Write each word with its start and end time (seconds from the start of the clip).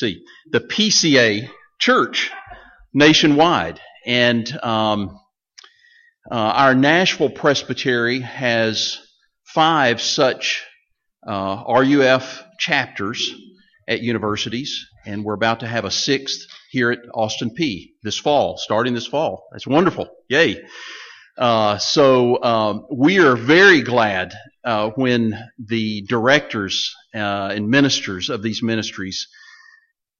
see, 0.00 0.24
the 0.50 0.60
PCA 0.60 1.48
Church 1.78 2.30
nationwide. 2.92 3.80
And 4.06 4.50
um, 4.62 5.18
uh, 6.30 6.34
our 6.34 6.74
Nashville 6.74 7.30
Presbytery 7.30 8.20
has 8.20 8.98
five 9.44 10.00
such 10.00 10.64
uh, 11.26 11.64
RUF 11.68 12.42
chapters 12.58 13.34
at 13.88 14.00
universities, 14.00 14.86
and 15.06 15.24
we're 15.24 15.34
about 15.34 15.60
to 15.60 15.66
have 15.66 15.84
a 15.84 15.90
sixth 15.90 16.46
here 16.70 16.92
at 16.92 17.00
Austin 17.12 17.50
Peay 17.58 17.90
this 18.02 18.18
fall, 18.18 18.56
starting 18.56 18.94
this 18.94 19.06
fall. 19.06 19.48
That's 19.52 19.66
wonderful. 19.66 20.08
Yay. 20.28 20.62
Uh, 21.36 21.78
so 21.78 22.42
um, 22.42 22.86
we 22.92 23.18
are 23.18 23.36
very 23.36 23.82
glad 23.82 24.32
uh, 24.64 24.90
when 24.90 25.38
the 25.58 26.02
directors 26.02 26.94
uh, 27.14 27.52
and 27.54 27.68
ministers 27.68 28.28
of 28.28 28.42
these 28.42 28.62
ministries 28.62 29.26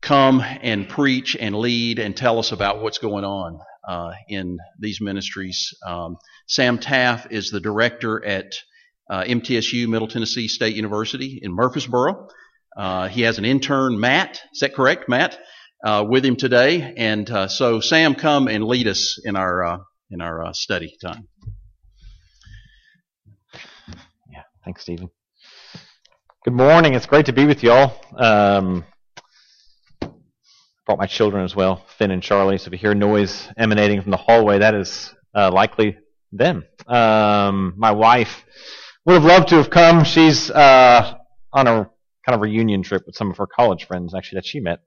come 0.01 0.41
and 0.41 0.89
preach 0.89 1.37
and 1.39 1.55
lead 1.55 1.99
and 1.99 2.17
tell 2.17 2.39
us 2.39 2.53
about 2.53 2.81
what's 2.81 2.99
going 2.99 3.25
on 3.25 3.59
uh, 3.89 4.13
in 4.29 4.59
these 4.79 5.01
ministries. 5.01 5.75
Um, 5.87 6.17
Sam 6.47 6.79
Taff 6.79 7.31
is 7.31 7.51
the 7.51 7.61
director 7.61 8.25
at 8.25 8.53
uh, 9.11 9.25
MTSU, 9.25 9.89
Middle 9.89 10.09
Tennessee 10.09 10.49
State 10.49 10.77
University 10.77 11.41
in 11.43 11.53
Murfreesboro. 11.53 12.29
Uh, 12.77 13.09
he 13.09 13.23
has 13.23 13.39
an 13.39 13.45
intern, 13.45 13.99
Matt. 13.99 14.41
Is 14.53 14.61
that 14.61 14.75
correct, 14.75 15.09
Matt? 15.09 15.39
Uh, 15.85 16.05
with 16.07 16.25
him 16.25 16.37
today, 16.37 16.93
and 16.99 17.31
uh, 17.31 17.49
so 17.49 17.81
Sam, 17.81 18.15
come 18.15 18.49
and 18.49 18.65
lead 18.65 18.87
us 18.87 19.19
in 19.25 19.35
our 19.35 19.65
uh, 19.65 19.79
in 20.11 20.21
our 20.21 20.53
study 20.53 20.95
time. 21.03 21.27
Yeah, 24.31 24.43
thanks, 24.63 24.83
Stephen. 24.83 25.09
Good 26.45 26.53
morning. 26.53 26.93
It's 26.93 27.07
great 27.07 27.27
to 27.27 27.33
be 27.33 27.47
with 27.47 27.63
y'all. 27.63 27.99
Um, 28.15 28.85
brought 30.91 30.99
my 30.99 31.07
children 31.07 31.45
as 31.45 31.55
well, 31.55 31.85
Finn 31.99 32.11
and 32.11 32.21
Charlie. 32.21 32.59
So 32.59 32.67
if 32.67 32.73
you 32.73 32.79
hear 32.79 32.97
noise 32.97 33.49
emanating 33.57 34.03
from 34.03 34.11
the 34.11 34.17
hallway, 34.17 34.59
that 34.59 34.75
is 34.75 35.15
uh, 35.37 35.49
likely 35.53 35.97
them. 36.33 36.65
Um, 36.89 37.75
my 37.77 37.93
wife 37.93 38.45
would 39.07 39.13
have 39.13 39.23
loved 39.23 39.51
to 39.51 39.55
have 39.55 39.71
come. 39.71 40.03
She's 40.03 40.51
uh, 40.51 41.15
on 41.53 41.69
a 41.69 41.89
kind 42.27 42.35
of 42.35 42.41
reunion 42.41 42.83
trip 42.83 43.05
with 43.07 43.15
some 43.15 43.31
of 43.31 43.37
her 43.37 43.47
college 43.47 43.87
friends, 43.87 44.17
actually, 44.17 44.39
that 44.39 44.47
she 44.47 44.59
met 44.59 44.81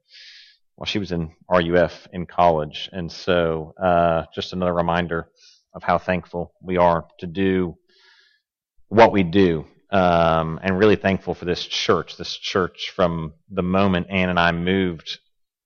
while 0.74 0.84
she 0.84 0.98
was 0.98 1.10
in 1.10 1.30
RUF 1.50 2.06
in 2.12 2.26
college. 2.26 2.90
And 2.92 3.10
so 3.10 3.72
uh, 3.82 4.24
just 4.34 4.52
another 4.52 4.74
reminder 4.74 5.30
of 5.74 5.82
how 5.84 5.96
thankful 5.96 6.52
we 6.62 6.76
are 6.76 7.06
to 7.20 7.26
do 7.26 7.78
what 8.88 9.10
we 9.10 9.22
do. 9.22 9.64
Um, 9.90 10.60
and 10.62 10.78
really 10.78 10.96
thankful 10.96 11.34
for 11.34 11.46
this 11.46 11.64
church, 11.64 12.18
this 12.18 12.36
church 12.36 12.92
from 12.94 13.32
the 13.48 13.62
moment 13.62 14.08
Ann 14.10 14.28
and 14.28 14.38
I 14.38 14.52
moved 14.52 15.20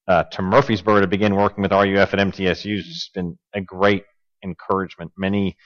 uh, 0.08 0.24
to 0.24 0.42
Murfreesboro 0.42 1.02
to 1.02 1.06
begin 1.06 1.36
working 1.36 1.62
with 1.62 1.70
RUF 1.70 2.14
at 2.14 2.18
MTSU 2.18 2.78
It's 2.78 3.10
been 3.14 3.38
a 3.54 3.60
great 3.60 4.04
encouragement. 4.42 5.12
Many 5.16 5.56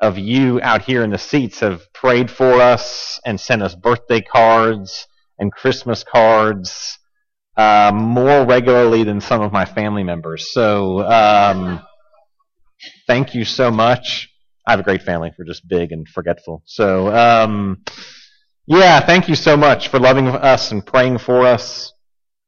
of 0.00 0.18
you 0.18 0.60
out 0.62 0.82
here 0.82 1.04
in 1.04 1.10
the 1.10 1.18
seats 1.18 1.60
have 1.60 1.92
prayed 1.92 2.30
for 2.30 2.54
us 2.54 3.20
and 3.26 3.38
sent 3.38 3.62
us 3.62 3.74
birthday 3.74 4.22
cards 4.22 5.06
and 5.38 5.52
Christmas 5.52 6.02
cards 6.02 6.98
uh, 7.58 7.92
more 7.94 8.46
regularly 8.46 9.04
than 9.04 9.20
some 9.20 9.42
of 9.42 9.52
my 9.52 9.66
family 9.66 10.02
members. 10.02 10.50
So 10.52 11.00
um, 11.06 11.82
thank 13.06 13.34
you 13.34 13.44
so 13.44 13.70
much. 13.70 14.30
I 14.66 14.70
have 14.70 14.80
a 14.80 14.84
great 14.84 15.02
family. 15.02 15.30
We're 15.38 15.44
just 15.44 15.68
big 15.68 15.92
and 15.92 16.08
forgetful. 16.08 16.62
So 16.64 17.14
um, 17.14 17.84
yeah, 18.66 19.00
thank 19.00 19.28
you 19.28 19.34
so 19.34 19.58
much 19.58 19.88
for 19.88 19.98
loving 19.98 20.28
us 20.28 20.72
and 20.72 20.84
praying 20.84 21.18
for 21.18 21.44
us. 21.44 21.92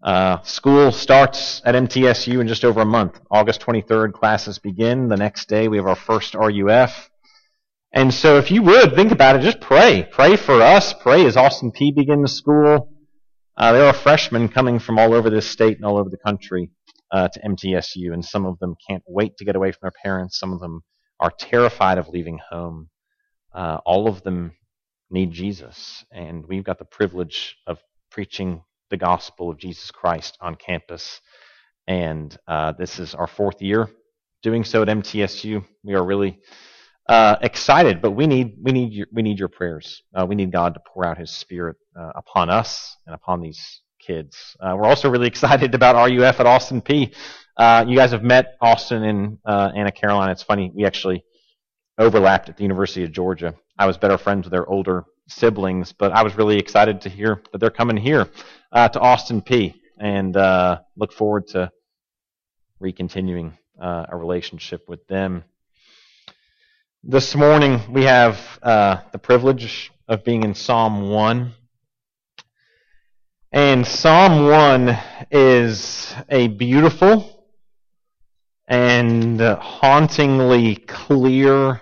Uh, 0.03 0.42
school 0.42 0.91
starts 0.91 1.62
at 1.64 1.77
MTSU 1.77 2.41
in 2.41 2.48
just 2.48 2.64
over 2.64 2.81
a 2.81 2.84
month. 2.84 3.20
August 3.31 3.61
23rd, 3.61 4.12
classes 4.12 4.59
begin. 4.59 5.09
The 5.09 5.17
next 5.17 5.48
day, 5.48 5.69
we 5.69 5.77
have 5.77 5.86
our 5.86 5.94
first 5.94 6.34
RUF. 6.34 7.09
And 7.92 8.12
so, 8.12 8.39
if 8.39 8.50
you 8.50 8.62
would 8.62 8.97
think 8.97 9.12
about 9.12 9.37
it, 9.37 9.43
just 9.43 9.60
pray. 9.60 10.09
Pray 10.10 10.37
for 10.37 10.60
us. 10.60 10.93
Pray 10.93 11.25
as 11.25 11.37
Austin 11.37 11.71
Peay 11.71 11.94
begins 11.94 12.32
school. 12.32 12.91
Uh, 13.56 13.72
there 13.72 13.84
are 13.84 13.93
freshmen 13.93 14.49
coming 14.49 14.81
from 14.81 14.99
all 14.99 15.15
over 15.15 15.31
this 15.31 15.49
state 15.49 15.77
and 15.77 15.84
all 15.84 15.99
over 15.99 16.10
the 16.10 16.16
country 16.16 16.71
uh, 17.12 17.28
to 17.28 17.41
MTSU, 17.41 18.12
and 18.12 18.25
some 18.25 18.44
of 18.44 18.59
them 18.59 18.75
can't 18.88 19.04
wait 19.06 19.37
to 19.37 19.44
get 19.44 19.54
away 19.54 19.71
from 19.71 19.81
their 19.82 19.93
parents. 20.03 20.38
Some 20.38 20.53
of 20.53 20.59
them 20.59 20.82
are 21.21 21.31
terrified 21.31 21.98
of 21.98 22.09
leaving 22.09 22.41
home. 22.50 22.88
Uh, 23.54 23.78
all 23.84 24.09
of 24.09 24.22
them 24.22 24.56
need 25.10 25.31
Jesus, 25.31 26.04
and 26.10 26.44
we've 26.48 26.65
got 26.65 26.78
the 26.78 26.87
privilege 26.87 27.56
of 27.69 27.78
preaching 28.10 28.62
the 28.92 28.97
gospel 28.97 29.50
of 29.50 29.58
Jesus 29.58 29.91
Christ 29.91 30.38
on 30.41 30.54
campus. 30.54 31.20
And 31.88 32.36
uh, 32.47 32.72
this 32.78 33.00
is 33.00 33.14
our 33.14 33.26
fourth 33.26 33.60
year 33.60 33.91
doing 34.42 34.62
so 34.62 34.82
at 34.82 34.88
MTSU. 34.88 35.64
We 35.82 35.94
are 35.94 36.04
really 36.04 36.38
uh, 37.08 37.36
excited, 37.41 38.00
but 38.00 38.12
we 38.12 38.28
need 38.28 38.58
we 38.62 38.70
need 38.70 38.92
your, 38.92 39.06
we 39.10 39.22
need 39.22 39.38
your 39.38 39.48
prayers. 39.48 40.03
Uh, 40.14 40.26
we 40.26 40.36
need 40.36 40.53
God 40.53 40.75
to 40.75 40.80
pour 40.86 41.04
out 41.04 41.19
His 41.19 41.30
Spirit 41.30 41.76
uh, 41.98 42.12
upon 42.14 42.50
us 42.50 42.97
and 43.06 43.14
upon 43.14 43.41
these 43.41 43.80
kids. 43.98 44.36
Uh, 44.60 44.76
we're 44.76 44.86
also 44.86 45.10
really 45.10 45.26
excited 45.34 45.74
about 45.74 45.97
RUF 45.97 46.38
at 46.38 46.47
Austin 46.47 46.80
Peay. 46.82 47.12
Uh, 47.56 47.84
you 47.88 47.97
guys 47.97 48.12
have 48.12 48.22
met 48.22 48.56
Austin 48.60 49.03
and 49.03 49.38
Anna 49.47 49.91
Caroline. 49.91 50.30
It's 50.30 50.42
funny 50.42 50.70
we 50.74 50.84
actually 50.84 51.24
overlapped 51.98 52.48
at 52.50 52.56
the 52.56 52.62
University 52.62 53.04
of 53.04 53.12
Georgia. 53.12 53.54
I 53.78 53.86
was 53.86 53.97
better 53.97 54.19
friends 54.19 54.44
with 54.44 54.53
their 54.53 54.69
older 54.69 55.04
siblings, 55.32 55.93
but 55.93 56.12
I 56.12 56.22
was 56.22 56.37
really 56.37 56.59
excited 56.59 57.00
to 57.03 57.09
hear 57.09 57.43
that 57.53 57.59
they're 57.59 57.70
coming 57.70 57.97
here 57.97 58.28
uh, 58.70 58.88
to 58.88 59.00
Austin 59.00 59.43
Peay 59.43 59.75
and 59.98 60.37
uh, 60.37 60.81
look 60.97 61.12
forward 61.12 61.48
to 61.48 61.70
recontinuing 62.81 63.56
uh, 63.81 64.06
a 64.09 64.16
relationship 64.16 64.88
with 64.88 65.06
them. 65.06 65.44
This 67.03 67.34
morning 67.34 67.81
we 67.92 68.04
have 68.04 68.38
uh, 68.62 68.98
the 69.12 69.19
privilege 69.19 69.91
of 70.09 70.25
being 70.25 70.44
in 70.44 70.54
Psalm 70.54 71.10
1. 71.10 71.53
And 73.53 73.87
Psalm 73.87 74.47
1 74.48 74.98
is 75.31 76.15
a 76.28 76.48
beautiful 76.48 77.47
and 78.66 79.41
hauntingly 79.41 80.76
clear 80.76 81.81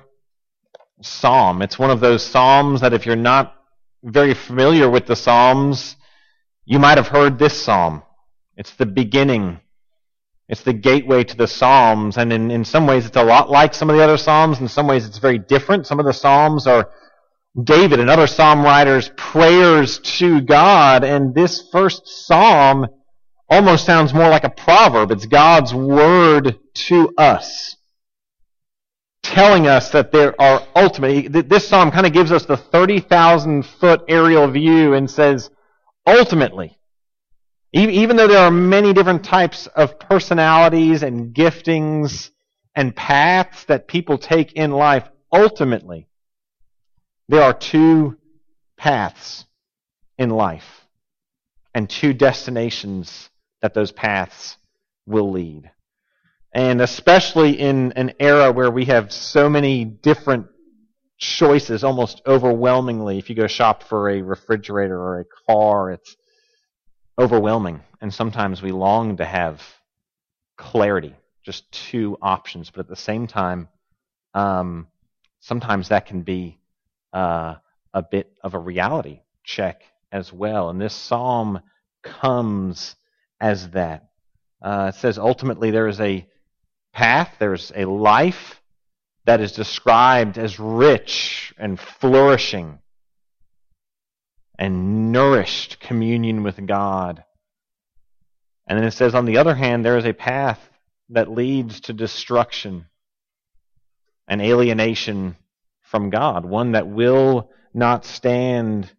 psalm. 1.02 1.62
It's 1.62 1.78
one 1.78 1.90
of 1.90 2.00
those 2.00 2.24
psalms 2.24 2.80
that 2.80 2.92
if 2.92 3.06
you're 3.06 3.16
not 3.16 3.54
very 4.02 4.34
familiar 4.34 4.88
with 4.88 5.06
the 5.06 5.16
psalms, 5.16 5.96
you 6.64 6.78
might 6.78 6.98
have 6.98 7.08
heard 7.08 7.38
this 7.38 7.60
psalm. 7.60 8.02
It's 8.56 8.74
the 8.74 8.86
beginning. 8.86 9.60
It's 10.48 10.62
the 10.62 10.72
gateway 10.72 11.24
to 11.24 11.36
the 11.36 11.46
psalms, 11.46 12.16
and 12.16 12.32
in, 12.32 12.50
in 12.50 12.64
some 12.64 12.86
ways 12.86 13.06
it's 13.06 13.16
a 13.16 13.22
lot 13.22 13.50
like 13.50 13.72
some 13.72 13.88
of 13.88 13.96
the 13.96 14.02
other 14.02 14.16
psalms. 14.16 14.60
In 14.60 14.68
some 14.68 14.86
ways 14.86 15.06
it's 15.06 15.18
very 15.18 15.38
different. 15.38 15.86
Some 15.86 16.00
of 16.00 16.06
the 16.06 16.12
psalms 16.12 16.66
are 16.66 16.90
David 17.62 18.00
and 18.00 18.10
other 18.10 18.26
psalm 18.26 18.62
writers' 18.62 19.10
prayers 19.16 19.98
to 20.18 20.40
God, 20.40 21.04
and 21.04 21.34
this 21.34 21.68
first 21.70 22.06
psalm 22.06 22.86
almost 23.48 23.84
sounds 23.84 24.14
more 24.14 24.28
like 24.28 24.44
a 24.44 24.50
proverb. 24.50 25.10
It's 25.10 25.26
God's 25.26 25.74
word 25.74 26.58
to 26.74 27.14
us 27.16 27.76
telling 29.30 29.68
us 29.68 29.90
that 29.90 30.10
there 30.10 30.38
are 30.40 30.66
ultimately, 30.74 31.28
this 31.28 31.68
psalm 31.68 31.90
kind 31.92 32.06
of 32.06 32.12
gives 32.12 32.32
us 32.32 32.46
the 32.46 32.56
30,000 32.56 33.64
foot 33.64 34.02
aerial 34.08 34.50
view 34.50 34.94
and 34.94 35.08
says, 35.08 35.50
ultimately, 36.06 36.76
even 37.72 38.16
though 38.16 38.26
there 38.26 38.40
are 38.40 38.50
many 38.50 38.92
different 38.92 39.24
types 39.24 39.68
of 39.68 40.00
personalities 40.00 41.04
and 41.04 41.32
giftings 41.32 42.30
and 42.74 42.94
paths 42.96 43.64
that 43.66 43.86
people 43.86 44.18
take 44.18 44.52
in 44.54 44.72
life, 44.72 45.08
ultimately, 45.32 46.08
there 47.28 47.42
are 47.42 47.54
two 47.54 48.16
paths 48.76 49.46
in 50.18 50.30
life 50.30 50.86
and 51.72 51.88
two 51.88 52.12
destinations 52.12 53.30
that 53.62 53.74
those 53.74 53.92
paths 53.92 54.56
will 55.06 55.30
lead. 55.30 55.70
And 56.52 56.80
especially 56.80 57.60
in 57.60 57.92
an 57.92 58.14
era 58.18 58.50
where 58.50 58.70
we 58.70 58.86
have 58.86 59.12
so 59.12 59.48
many 59.48 59.84
different 59.84 60.46
choices, 61.16 61.84
almost 61.84 62.22
overwhelmingly, 62.26 63.18
if 63.18 63.30
you 63.30 63.36
go 63.36 63.46
shop 63.46 63.84
for 63.84 64.10
a 64.10 64.22
refrigerator 64.22 64.98
or 64.98 65.20
a 65.20 65.24
car, 65.46 65.92
it's 65.92 66.16
overwhelming. 67.18 67.80
And 68.00 68.12
sometimes 68.12 68.62
we 68.62 68.72
long 68.72 69.18
to 69.18 69.24
have 69.24 69.62
clarity, 70.56 71.14
just 71.44 71.70
two 71.70 72.16
options. 72.20 72.70
But 72.70 72.80
at 72.80 72.88
the 72.88 72.96
same 72.96 73.26
time, 73.26 73.68
um, 74.34 74.88
sometimes 75.40 75.88
that 75.88 76.06
can 76.06 76.22
be 76.22 76.58
uh, 77.12 77.56
a 77.94 78.02
bit 78.02 78.32
of 78.42 78.54
a 78.54 78.58
reality 78.58 79.20
check 79.44 79.82
as 80.10 80.32
well. 80.32 80.70
And 80.70 80.80
this 80.80 80.94
psalm 80.94 81.60
comes 82.02 82.96
as 83.40 83.70
that. 83.70 84.08
Uh, 84.62 84.90
it 84.94 84.98
says 84.98 85.18
ultimately 85.18 85.70
there 85.70 85.86
is 85.88 86.00
a 86.00 86.26
path, 86.92 87.36
there's 87.38 87.72
a 87.74 87.84
life 87.84 88.60
that 89.24 89.40
is 89.40 89.52
described 89.52 90.38
as 90.38 90.58
rich 90.58 91.54
and 91.58 91.78
flourishing 91.78 92.78
and 94.58 95.12
nourished 95.12 95.80
communion 95.80 96.42
with 96.42 96.66
God. 96.66 97.24
And 98.66 98.78
then 98.78 98.86
it 98.86 98.92
says, 98.92 99.14
on 99.14 99.24
the 99.24 99.38
other 99.38 99.54
hand, 99.54 99.84
there 99.84 99.98
is 99.98 100.04
a 100.04 100.12
path 100.12 100.60
that 101.10 101.30
leads 101.30 101.80
to 101.82 101.92
destruction 101.92 102.86
and 104.28 104.40
alienation 104.40 105.36
from 105.82 106.10
God, 106.10 106.44
one 106.44 106.72
that 106.72 106.86
will 106.86 107.50
not 107.74 108.04
stand 108.04 108.90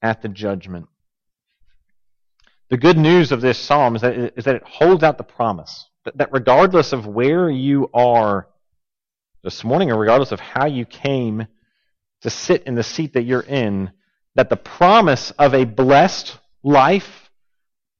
at 0.00 0.22
the 0.22 0.28
judgment. 0.28 0.86
The 2.68 2.78
good 2.78 2.96
news 2.96 3.32
of 3.32 3.40
this 3.40 3.58
psalm 3.58 3.94
is 3.94 4.02
that, 4.02 4.18
it, 4.18 4.34
is 4.36 4.44
that 4.44 4.56
it 4.56 4.64
holds 4.64 5.04
out 5.04 5.18
the 5.18 5.24
promise 5.24 5.88
that, 6.04 6.18
that 6.18 6.32
regardless 6.32 6.92
of 6.92 7.06
where 7.06 7.50
you 7.50 7.88
are 7.94 8.48
this 9.42 9.64
morning, 9.64 9.90
or 9.90 9.98
regardless 9.98 10.32
of 10.32 10.40
how 10.40 10.66
you 10.66 10.84
came 10.84 11.46
to 12.22 12.30
sit 12.30 12.64
in 12.64 12.74
the 12.74 12.82
seat 12.82 13.14
that 13.14 13.24
you're 13.24 13.40
in, 13.40 13.90
that 14.34 14.48
the 14.48 14.56
promise 14.56 15.30
of 15.32 15.54
a 15.54 15.64
blessed 15.64 16.38
life, 16.62 17.30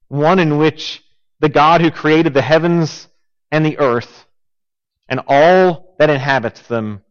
one 0.08 0.38
in 0.38 0.58
which 0.58 1.02
the 1.40 1.48
God 1.48 1.80
who 1.80 1.90
created 1.90 2.34
the 2.34 2.42
heavens 2.42 3.08
and 3.50 3.66
the 3.66 3.78
earth 3.78 4.26
and 5.08 5.20
all 5.26 5.96
that 5.98 6.10
inhabits 6.10 6.62
them 6.62 7.02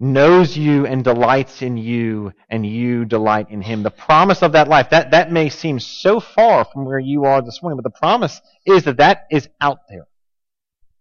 knows 0.00 0.56
you 0.56 0.86
and 0.86 1.04
delights 1.04 1.60
in 1.60 1.76
you 1.76 2.32
and 2.48 2.64
you 2.64 3.04
delight 3.04 3.50
in 3.50 3.60
him. 3.60 3.82
The 3.82 3.90
promise 3.90 4.42
of 4.42 4.52
that 4.52 4.66
life, 4.66 4.90
that, 4.90 5.10
that 5.10 5.30
may 5.30 5.50
seem 5.50 5.78
so 5.78 6.18
far 6.20 6.64
from 6.64 6.86
where 6.86 6.98
you 6.98 7.26
are 7.26 7.42
this 7.42 7.62
morning, 7.62 7.76
but 7.76 7.84
the 7.84 7.98
promise 7.98 8.40
is 8.64 8.84
that 8.84 8.96
that 8.96 9.26
is 9.30 9.48
out 9.60 9.80
there. 9.90 10.08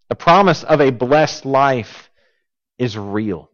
The 0.09 0.15
promise 0.15 0.63
of 0.63 0.81
a 0.81 0.91
blessed 0.91 1.45
life 1.45 2.09
is 2.77 2.97
real. 2.97 3.49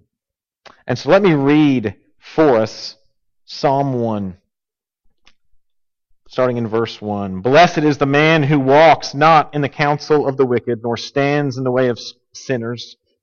And 0.88 0.98
so 0.98 1.10
let 1.10 1.22
me 1.22 1.34
read 1.34 1.96
for 2.18 2.58
us 2.58 2.96
Psalm 3.46 3.94
1, 3.94 4.38
starting 6.28 6.58
in 6.58 6.68
verse 6.68 7.00
1. 7.00 7.42
Blessed 7.42 7.80
is 7.80 8.00
the 8.00 8.08
man 8.08 8.42
who 8.42 8.60
walks 8.60 9.14
not 9.14 9.54
in 9.54 9.62
the 9.62 9.70
counsel 9.70 10.28
of 10.28 10.38
the 10.38 10.46
wicked, 10.46 10.82
nor 10.82 10.98
stands 10.98 11.58
in 11.58 11.64
the 11.64 11.72
way 11.72 11.90
of 11.90 12.00
sinners, 12.34 12.96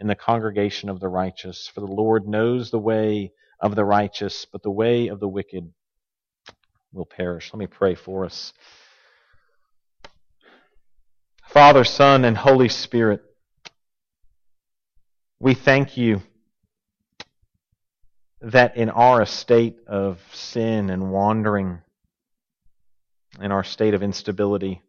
in 0.00 0.06
the 0.06 0.14
congregation 0.14 0.88
of 0.88 1.00
the 1.00 1.08
righteous. 1.08 1.66
For 1.66 1.80
the 1.80 1.86
Lord 1.86 2.26
knows 2.26 2.70
the 2.70 2.78
way 2.78 3.32
of 3.60 3.74
the 3.74 3.84
righteous, 3.84 4.46
but 4.50 4.62
the 4.62 4.70
way 4.70 5.08
of 5.08 5.20
the 5.20 5.28
wicked 5.28 5.72
will 6.92 7.06
perish. 7.06 7.52
Let 7.52 7.58
me 7.58 7.66
pray 7.66 7.94
for 7.94 8.24
us. 8.24 8.52
Father, 11.48 11.84
Son, 11.84 12.24
and 12.24 12.36
Holy 12.36 12.68
Spirit, 12.68 13.22
we 15.40 15.54
thank 15.54 15.96
you 15.96 16.20
that 18.40 18.76
in 18.76 18.90
our 18.90 19.24
state 19.26 19.78
of 19.86 20.20
sin 20.32 20.90
and 20.90 21.10
wandering, 21.10 21.78
in 23.40 23.50
our 23.50 23.64
state 23.64 23.94
of 23.94 24.02
instability, 24.02 24.82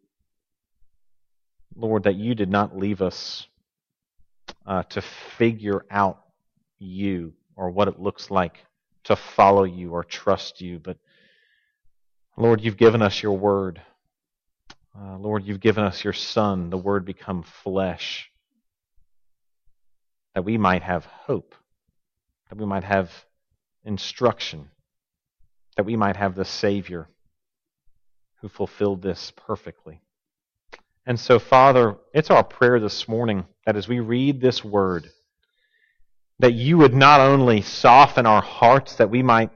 Lord, 1.74 2.04
that 2.04 2.16
you 2.16 2.34
did 2.34 2.50
not 2.50 2.76
leave 2.76 3.00
us 3.00 3.46
uh, 4.66 4.82
to 4.84 5.02
figure 5.02 5.84
out 5.90 6.20
you 6.78 7.32
or 7.56 7.70
what 7.70 7.88
it 7.88 8.00
looks 8.00 8.30
like 8.30 8.58
to 9.04 9.16
follow 9.16 9.64
you 9.64 9.92
or 9.92 10.04
trust 10.04 10.60
you, 10.60 10.78
but 10.78 10.98
Lord, 12.36 12.62
you've 12.62 12.76
given 12.76 13.02
us 13.02 13.22
your 13.22 13.36
word. 13.36 13.82
Uh, 14.98 15.18
Lord, 15.18 15.44
you've 15.44 15.60
given 15.60 15.84
us 15.84 16.02
your 16.02 16.12
Son, 16.12 16.70
the 16.70 16.78
Word 16.78 17.04
become 17.04 17.42
flesh, 17.42 18.30
that 20.34 20.44
we 20.44 20.56
might 20.56 20.82
have 20.82 21.04
hope, 21.04 21.54
that 22.48 22.58
we 22.58 22.66
might 22.66 22.84
have 22.84 23.10
instruction, 23.84 24.70
that 25.76 25.84
we 25.84 25.96
might 25.96 26.16
have 26.16 26.34
the 26.34 26.44
Savior 26.44 27.08
who 28.40 28.48
fulfilled 28.48 29.02
this 29.02 29.32
perfectly. 29.36 30.00
And 31.06 31.18
so, 31.18 31.38
Father, 31.38 31.96
it's 32.12 32.30
our 32.30 32.44
prayer 32.44 32.78
this 32.78 33.08
morning 33.08 33.46
that 33.66 33.76
as 33.76 33.88
we 33.88 34.00
read 34.00 34.40
this 34.40 34.64
word, 34.64 35.10
that 36.38 36.54
you 36.54 36.78
would 36.78 36.94
not 36.94 37.20
only 37.20 37.62
soften 37.62 38.26
our 38.26 38.42
hearts, 38.42 38.96
that 38.96 39.10
we 39.10 39.22
might 39.22 39.50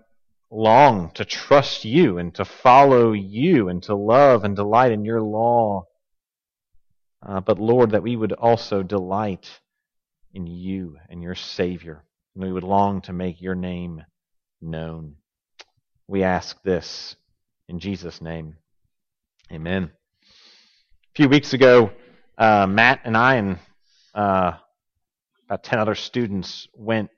long 0.50 1.10
to 1.12 1.24
trust 1.24 1.84
you 1.84 2.18
and 2.18 2.34
to 2.34 2.44
follow 2.44 3.12
you 3.12 3.68
and 3.68 3.82
to 3.82 3.94
love 3.94 4.44
and 4.44 4.54
delight 4.54 4.92
in 4.92 5.04
your 5.04 5.20
law, 5.20 5.84
uh, 7.26 7.40
but 7.40 7.58
Lord, 7.58 7.90
that 7.90 8.02
we 8.02 8.16
would 8.16 8.32
also 8.32 8.82
delight 8.82 9.60
in 10.32 10.46
you 10.46 10.98
and 11.08 11.22
your 11.22 11.34
Savior, 11.34 12.04
and 12.34 12.44
we 12.44 12.52
would 12.52 12.64
long 12.64 13.00
to 13.02 13.12
make 13.12 13.40
your 13.40 13.54
name 13.54 14.02
known. 14.60 15.16
We 16.06 16.22
ask 16.22 16.62
this 16.62 17.16
in 17.68 17.78
Jesus' 17.78 18.20
name. 18.20 18.56
Amen. 19.50 19.90
A 21.14 21.22
few 21.22 21.28
weeks 21.28 21.52
ago, 21.52 21.92
uh, 22.38 22.66
Matt 22.66 23.02
and 23.04 23.16
I 23.16 23.36
and 23.36 23.58
uh, 24.16 24.54
about 25.48 25.62
10 25.62 25.78
other 25.78 25.94
students 25.94 26.66
went 26.74 27.08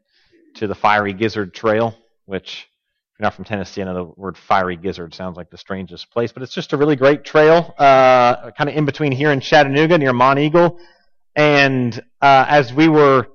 to 0.57 0.67
the 0.67 0.75
Fiery 0.75 1.15
Gizzard 1.15 1.55
Trail, 1.55 1.97
which, 2.27 2.69
if 3.15 3.19
you're 3.19 3.25
not 3.25 3.33
from 3.33 3.47
Tennessee, 3.47 3.81
I 3.81 3.87
know 3.87 3.95
the 3.95 4.21
word 4.21 4.37
Fiery 4.37 4.77
Gizzard 4.77 5.15
sounds 5.15 5.39
like 5.39 5.49
the 5.49 5.57
strangest 5.57 6.11
place, 6.11 6.31
but 6.31 6.43
it's 6.43 6.53
just 6.53 6.75
a 6.75 6.77
really 6.77 6.95
great 6.95 7.25
trail, 7.25 7.75
uh, 7.79 8.51
kind 8.51 8.69
of 8.69 8.77
in 8.77 8.85
between 8.85 9.13
here 9.13 9.31
and 9.31 9.43
Chattanooga 9.43 9.97
near 9.97 10.13
Monteagle. 10.13 10.79
And 11.35 11.99
uh, 12.21 12.45
as 12.47 12.75
we 12.75 12.89
were 12.89 13.29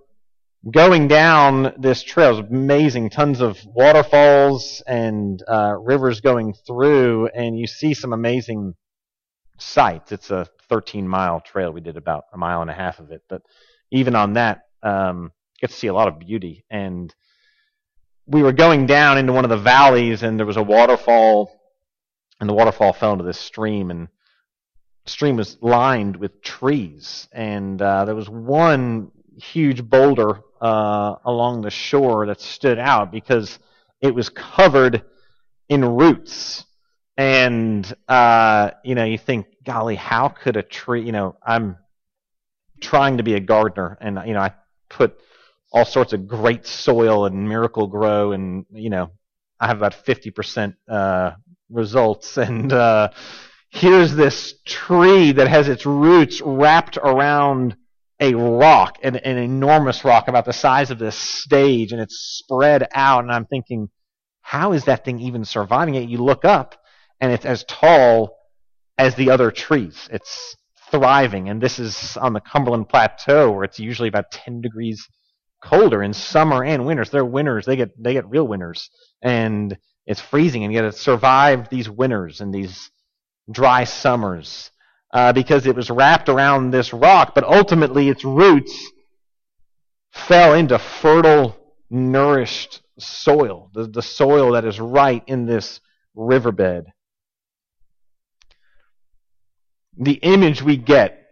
going 0.69 1.07
down 1.07 1.73
this 1.79 2.03
trail. 2.03 2.37
It 2.37 2.41
was 2.43 2.51
amazing, 2.51 3.09
tons 3.09 3.41
of 3.41 3.57
waterfalls 3.65 4.83
and 4.85 5.41
uh, 5.47 5.73
rivers 5.79 6.21
going 6.21 6.53
through, 6.67 7.29
and 7.29 7.57
you 7.57 7.65
see 7.65 7.95
some 7.95 8.13
amazing 8.13 8.75
sights. 9.61 10.11
It's 10.11 10.31
a 10.31 10.47
13 10.69 11.07
mile 11.07 11.39
trail. 11.41 11.71
We 11.71 11.81
did 11.81 11.97
about 11.97 12.25
a 12.33 12.37
mile 12.37 12.61
and 12.61 12.69
a 12.69 12.73
half 12.73 12.99
of 12.99 13.11
it, 13.11 13.23
but 13.29 13.41
even 13.91 14.15
on 14.15 14.33
that, 14.33 14.63
um, 14.83 15.31
you 15.55 15.67
get 15.67 15.71
to 15.71 15.75
see 15.75 15.87
a 15.87 15.93
lot 15.93 16.07
of 16.07 16.19
beauty. 16.19 16.65
And 16.69 17.13
we 18.25 18.43
were 18.43 18.53
going 18.53 18.85
down 18.85 19.17
into 19.17 19.33
one 19.33 19.43
of 19.45 19.49
the 19.49 19.57
valleys, 19.57 20.23
and 20.23 20.39
there 20.39 20.45
was 20.45 20.57
a 20.57 20.63
waterfall, 20.63 21.51
and 22.39 22.49
the 22.49 22.53
waterfall 22.53 22.93
fell 22.93 23.13
into 23.13 23.25
this 23.25 23.39
stream, 23.39 23.91
and 23.91 24.07
the 25.05 25.11
stream 25.11 25.35
was 25.35 25.57
lined 25.61 26.15
with 26.15 26.41
trees, 26.41 27.27
and 27.31 27.81
uh, 27.81 28.05
there 28.05 28.15
was 28.15 28.29
one 28.29 29.11
huge 29.37 29.83
boulder 29.83 30.39
uh, 30.61 31.15
along 31.25 31.61
the 31.61 31.69
shore 31.69 32.27
that 32.27 32.39
stood 32.39 32.77
out 32.77 33.11
because 33.11 33.59
it 33.99 34.13
was 34.13 34.29
covered 34.29 35.03
in 35.69 35.83
roots. 35.83 36.65
And, 37.17 37.93
uh, 38.07 38.71
you 38.83 38.95
know, 38.95 39.03
you 39.03 39.17
think, 39.17 39.47
golly, 39.63 39.95
how 39.95 40.29
could 40.29 40.57
a 40.57 40.63
tree, 40.63 41.03
you 41.03 41.11
know, 41.11 41.35
I'm 41.45 41.77
trying 42.79 43.17
to 43.17 43.23
be 43.23 43.35
a 43.35 43.39
gardener 43.39 43.97
and, 44.01 44.19
you 44.25 44.33
know, 44.33 44.39
I 44.39 44.53
put 44.89 45.17
all 45.71 45.85
sorts 45.85 46.13
of 46.13 46.27
great 46.27 46.65
soil 46.65 47.25
and 47.25 47.47
Miracle-Gro 47.47 48.31
and, 48.31 48.65
you 48.71 48.89
know, 48.89 49.11
I 49.59 49.67
have 49.67 49.77
about 49.77 49.93
50% 49.93 50.75
uh, 50.89 51.31
results. 51.69 52.37
And 52.37 52.73
uh, 52.73 53.09
here's 53.69 54.15
this 54.15 54.55
tree 54.65 55.31
that 55.33 55.47
has 55.47 55.67
its 55.67 55.85
roots 55.85 56.41
wrapped 56.41 56.97
around 56.97 57.75
a 58.19 58.33
rock, 58.35 58.97
an, 59.03 59.15
an 59.15 59.37
enormous 59.37 60.03
rock 60.05 60.27
about 60.27 60.45
the 60.45 60.53
size 60.53 60.91
of 60.91 60.99
this 60.99 61.17
stage, 61.17 61.91
and 61.91 61.99
it's 61.99 62.39
spread 62.43 62.87
out. 62.93 63.23
And 63.23 63.31
I'm 63.31 63.45
thinking, 63.45 63.89
how 64.41 64.73
is 64.73 64.85
that 64.85 65.03
thing 65.03 65.19
even 65.19 65.43
surviving 65.43 65.95
it? 65.95 66.07
You 66.07 66.19
look 66.19 66.45
up, 66.45 66.75
and 67.21 67.31
it's 67.31 67.45
as 67.45 67.63
tall 67.65 68.37
as 68.97 69.15
the 69.15 69.29
other 69.29 69.51
trees. 69.51 70.09
It's 70.11 70.57
thriving, 70.89 71.47
and 71.47 71.61
this 71.61 71.79
is 71.79 72.17
on 72.17 72.33
the 72.33 72.41
Cumberland 72.41 72.89
Plateau, 72.89 73.51
where 73.51 73.63
it's 73.63 73.79
usually 73.79 74.09
about 74.09 74.31
10 74.31 74.61
degrees 74.61 75.07
colder 75.63 76.03
in 76.03 76.13
summer 76.13 76.63
and 76.65 76.85
winters. 76.85 77.11
They're 77.11 77.23
winters; 77.23 77.65
they 77.65 77.75
get 77.75 77.91
they 78.01 78.13
get 78.13 78.29
real 78.29 78.47
winters, 78.47 78.89
and 79.21 79.77
it's 80.05 80.19
freezing, 80.19 80.63
and 80.63 80.73
you 80.73 80.81
got 80.81 80.91
to 80.91 80.97
survive 80.97 81.69
these 81.69 81.89
winters 81.89 82.41
and 82.41 82.53
these 82.53 82.89
dry 83.49 83.83
summers 83.83 84.71
uh, 85.13 85.33
because 85.33 85.65
it 85.65 85.75
was 85.75 85.89
wrapped 85.89 86.29
around 86.29 86.71
this 86.71 86.93
rock, 86.93 87.35
but 87.35 87.43
ultimately 87.43 88.09
its 88.09 88.25
roots 88.25 88.91
fell 90.11 90.53
into 90.53 90.77
fertile, 90.79 91.57
nourished 91.89 92.81
soil, 92.99 93.69
the, 93.73 93.87
the 93.87 94.01
soil 94.01 94.51
that 94.53 94.65
is 94.65 94.79
right 94.79 95.23
in 95.27 95.45
this 95.45 95.79
riverbed. 96.15 96.85
The 100.01 100.13
image 100.13 100.63
we 100.63 100.77
get 100.77 101.27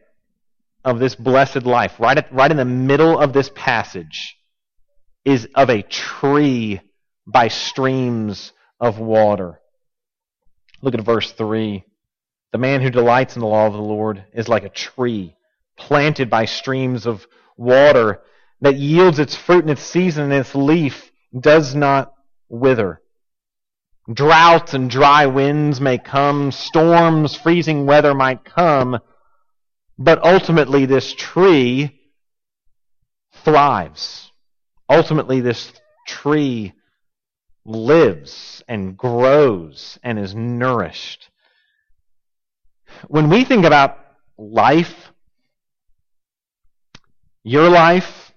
of 0.85 0.99
this 0.99 1.15
blessed 1.15 1.63
life, 1.63 1.99
right, 1.99 2.17
at, 2.17 2.31
right 2.31 2.51
in 2.51 2.57
the 2.57 2.65
middle 2.65 3.19
of 3.19 3.33
this 3.33 3.49
passage, 3.55 4.38
is 5.25 5.47
of 5.55 5.69
a 5.69 5.81
tree 5.81 6.79
by 7.25 7.47
streams 7.47 8.53
of 8.79 8.99
water. 8.99 9.59
Look 10.83 10.93
at 10.93 11.01
verse 11.01 11.31
3. 11.31 11.83
The 12.51 12.57
man 12.59 12.81
who 12.81 12.91
delights 12.91 13.35
in 13.35 13.41
the 13.41 13.47
law 13.47 13.65
of 13.65 13.73
the 13.73 13.81
Lord 13.81 14.23
is 14.33 14.47
like 14.47 14.63
a 14.63 14.69
tree 14.69 15.35
planted 15.75 16.29
by 16.29 16.45
streams 16.45 17.07
of 17.07 17.25
water 17.57 18.21
that 18.61 18.77
yields 18.77 19.17
its 19.17 19.35
fruit 19.35 19.63
in 19.63 19.69
its 19.69 19.81
season 19.81 20.25
and 20.25 20.33
its 20.33 20.53
leaf 20.53 21.11
does 21.38 21.73
not 21.73 22.13
wither. 22.49 23.01
Droughts 24.12 24.74
and 24.74 24.89
dry 24.89 25.28
winds 25.28 25.80
may 25.80 26.00
come, 26.00 26.51
storms, 26.51 27.36
freezing 27.36 27.86
weather 27.86 28.16
might 28.16 28.44
come, 28.44 29.00
but 30.00 30.24
ultimately 30.25 30.86
this 30.86 31.13
tree 31.13 32.00
thrives. 33.44 34.32
Ultimately 34.89 35.42
this 35.42 35.72
tree 36.08 36.74
lives 37.66 38.63
and 38.68 38.98
grows 38.98 40.00
and 40.01 40.18
is 40.18 40.34
nourished. 40.34 41.30
When 43.08 43.30
we 43.30 43.44
think 43.44 43.66
about 43.66 44.00
life, 44.38 45.12
your 47.44 47.70
life, 47.70 48.34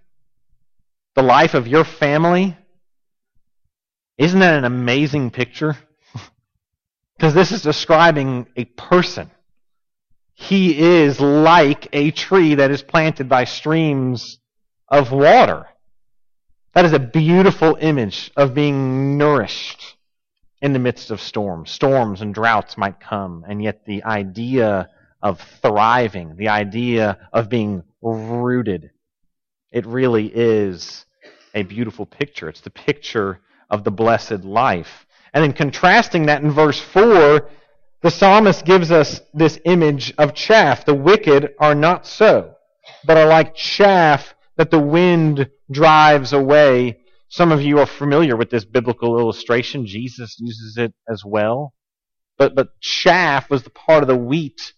the 1.14 1.22
life 1.22 1.54
of 1.54 1.66
your 1.66 1.84
family, 1.84 2.56
isn't 4.18 4.40
that 4.40 4.58
an 4.58 4.64
amazing 4.64 5.30
picture? 5.30 5.76
Because 7.16 7.34
this 7.34 7.52
is 7.52 7.62
describing 7.62 8.48
a 8.56 8.64
person. 8.64 9.30
He 10.34 10.76
is 10.76 11.20
like 11.20 11.88
a 11.92 12.10
tree 12.10 12.56
that 12.56 12.72
is 12.72 12.82
planted 12.82 13.28
by 13.28 13.44
streams 13.44 14.40
of 14.88 15.12
water. 15.12 15.66
That 16.74 16.84
is 16.84 16.92
a 16.92 16.98
beautiful 16.98 17.76
image 17.80 18.32
of 18.36 18.54
being 18.54 19.18
nourished 19.18 19.96
in 20.60 20.72
the 20.72 20.80
midst 20.80 21.10
of 21.12 21.20
storms. 21.20 21.70
Storms 21.70 22.22
and 22.22 22.34
droughts 22.34 22.76
might 22.76 22.98
come, 22.98 23.44
and 23.46 23.62
yet 23.62 23.84
the 23.84 24.02
idea 24.02 24.88
of 25.22 25.40
thriving, 25.60 26.36
the 26.36 26.48
idea 26.48 27.28
of 27.32 27.48
being 27.48 27.84
rooted, 28.00 28.90
it 29.70 29.86
really 29.86 30.26
is 30.26 31.04
a 31.54 31.62
beautiful 31.62 32.06
picture. 32.06 32.48
It's 32.48 32.60
the 32.60 32.70
picture 32.70 33.40
of 33.72 33.82
the 33.82 33.90
blessed 33.90 34.44
life. 34.44 35.06
And 35.34 35.44
in 35.44 35.52
contrasting 35.54 36.26
that 36.26 36.42
in 36.42 36.52
verse 36.52 36.78
4, 36.78 37.48
the 38.02 38.10
psalmist 38.10 38.64
gives 38.64 38.92
us 38.92 39.20
this 39.32 39.58
image 39.64 40.12
of 40.18 40.34
chaff. 40.34 40.84
The 40.84 40.94
wicked 40.94 41.54
are 41.58 41.74
not 41.74 42.06
so, 42.06 42.54
but 43.04 43.16
are 43.16 43.26
like 43.26 43.54
chaff 43.54 44.34
that 44.56 44.70
the 44.70 44.78
wind 44.78 45.48
drives 45.70 46.32
away. 46.32 46.98
Some 47.28 47.50
of 47.50 47.62
you 47.62 47.78
are 47.78 47.86
familiar 47.86 48.36
with 48.36 48.50
this 48.50 48.66
biblical 48.66 49.18
illustration. 49.18 49.86
Jesus 49.86 50.36
uses 50.38 50.76
it 50.76 50.92
as 51.08 51.24
well. 51.24 51.72
But, 52.36 52.54
but 52.54 52.78
chaff 52.80 53.48
was 53.48 53.62
the 53.62 53.70
part 53.70 54.02
of 54.02 54.08
the 54.08 54.16
wheat 54.16 54.74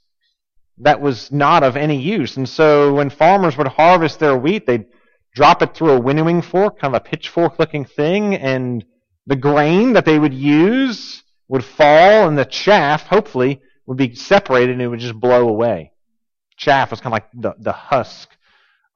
that 0.78 1.00
was 1.00 1.32
not 1.32 1.62
of 1.62 1.76
any 1.76 2.00
use. 2.00 2.36
And 2.36 2.48
so 2.48 2.94
when 2.94 3.10
farmers 3.10 3.56
would 3.56 3.68
harvest 3.68 4.18
their 4.18 4.36
wheat, 4.36 4.66
they'd 4.66 4.86
drop 5.34 5.62
it 5.62 5.74
through 5.74 5.90
a 5.90 6.00
winnowing 6.00 6.42
fork, 6.42 6.80
kind 6.80 6.94
of 6.94 7.02
a 7.02 7.04
pitchfork 7.04 7.58
looking 7.58 7.84
thing, 7.84 8.34
and 8.34 8.84
the 9.26 9.36
grain 9.36 9.94
that 9.94 10.04
they 10.04 10.18
would 10.18 10.34
use 10.34 11.22
would 11.48 11.64
fall, 11.64 12.28
and 12.28 12.38
the 12.38 12.44
chaff, 12.44 13.06
hopefully, 13.06 13.60
would 13.86 13.98
be 13.98 14.14
separated 14.14 14.72
and 14.72 14.82
it 14.82 14.88
would 14.88 15.00
just 15.00 15.18
blow 15.18 15.48
away. 15.48 15.92
Chaff 16.56 16.90
was 16.90 17.00
kind 17.00 17.12
of 17.12 17.12
like 17.12 17.30
the, 17.34 17.54
the 17.58 17.72
husk 17.72 18.30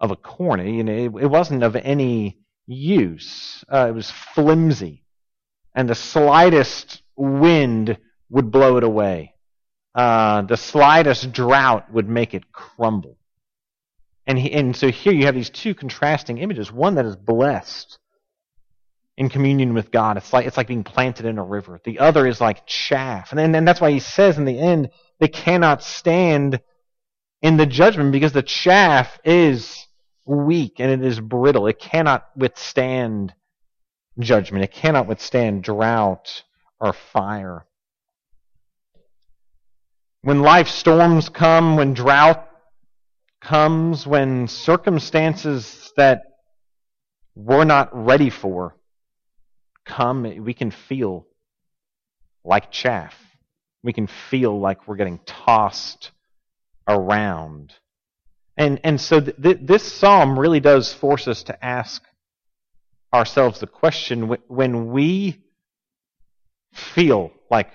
of 0.00 0.10
a 0.10 0.16
corn. 0.16 0.66
You 0.66 0.84
know, 0.84 0.92
it, 0.92 1.24
it 1.24 1.26
wasn't 1.26 1.62
of 1.62 1.76
any 1.76 2.38
use. 2.66 3.64
Uh, 3.72 3.88
it 3.88 3.94
was 3.94 4.10
flimsy. 4.10 5.04
And 5.74 5.88
the 5.88 5.94
slightest 5.94 7.02
wind 7.16 7.98
would 8.30 8.50
blow 8.50 8.76
it 8.76 8.84
away. 8.84 9.34
Uh, 9.94 10.42
the 10.42 10.56
slightest 10.56 11.32
drought 11.32 11.92
would 11.92 12.08
make 12.08 12.32
it 12.32 12.52
crumble. 12.52 13.17
And, 14.28 14.38
he, 14.38 14.52
and 14.52 14.76
so 14.76 14.90
here 14.90 15.14
you 15.14 15.24
have 15.24 15.34
these 15.34 15.48
two 15.48 15.74
contrasting 15.74 16.36
images. 16.38 16.70
One 16.70 16.96
that 16.96 17.06
is 17.06 17.16
blessed 17.16 17.98
in 19.16 19.30
communion 19.30 19.72
with 19.72 19.90
God. 19.90 20.18
It's 20.18 20.34
like, 20.34 20.46
it's 20.46 20.58
like 20.58 20.68
being 20.68 20.84
planted 20.84 21.24
in 21.24 21.38
a 21.38 21.42
river. 21.42 21.80
The 21.82 21.98
other 21.98 22.26
is 22.26 22.38
like 22.38 22.66
chaff. 22.66 23.32
And, 23.32 23.38
then, 23.38 23.54
and 23.54 23.66
that's 23.66 23.80
why 23.80 23.90
he 23.90 24.00
says 24.00 24.36
in 24.36 24.44
the 24.44 24.58
end, 24.58 24.90
they 25.18 25.28
cannot 25.28 25.82
stand 25.82 26.60
in 27.40 27.56
the 27.56 27.64
judgment 27.64 28.12
because 28.12 28.32
the 28.32 28.42
chaff 28.42 29.18
is 29.24 29.86
weak 30.26 30.74
and 30.78 30.90
it 30.90 31.06
is 31.06 31.18
brittle. 31.18 31.66
It 31.66 31.78
cannot 31.78 32.28
withstand 32.36 33.32
judgment. 34.18 34.62
It 34.62 34.72
cannot 34.72 35.06
withstand 35.06 35.64
drought 35.64 36.44
or 36.78 36.92
fire. 36.92 37.64
When 40.20 40.42
life 40.42 40.68
storms 40.68 41.30
come, 41.30 41.76
when 41.76 41.94
drought 41.94 42.47
comes, 43.40 44.06
when 44.06 44.48
circumstances 44.48 45.92
that 45.96 46.22
we're 47.34 47.64
not 47.64 47.90
ready 47.92 48.30
for 48.30 48.76
come, 49.84 50.22
we 50.44 50.54
can 50.54 50.70
feel 50.70 51.26
like 52.44 52.70
chaff. 52.70 53.14
We 53.82 53.92
can 53.92 54.06
feel 54.06 54.58
like 54.58 54.86
we're 54.86 54.96
getting 54.96 55.20
tossed 55.24 56.10
around. 56.88 57.72
And, 58.56 58.80
and 58.82 59.00
so 59.00 59.20
th- 59.20 59.36
th- 59.40 59.58
this 59.62 59.90
psalm 59.92 60.38
really 60.38 60.60
does 60.60 60.92
force 60.92 61.28
us 61.28 61.44
to 61.44 61.64
ask 61.64 62.02
ourselves 63.14 63.60
the 63.60 63.66
question 63.66 64.36
when 64.48 64.90
we 64.90 65.40
feel 66.72 67.32
like 67.50 67.70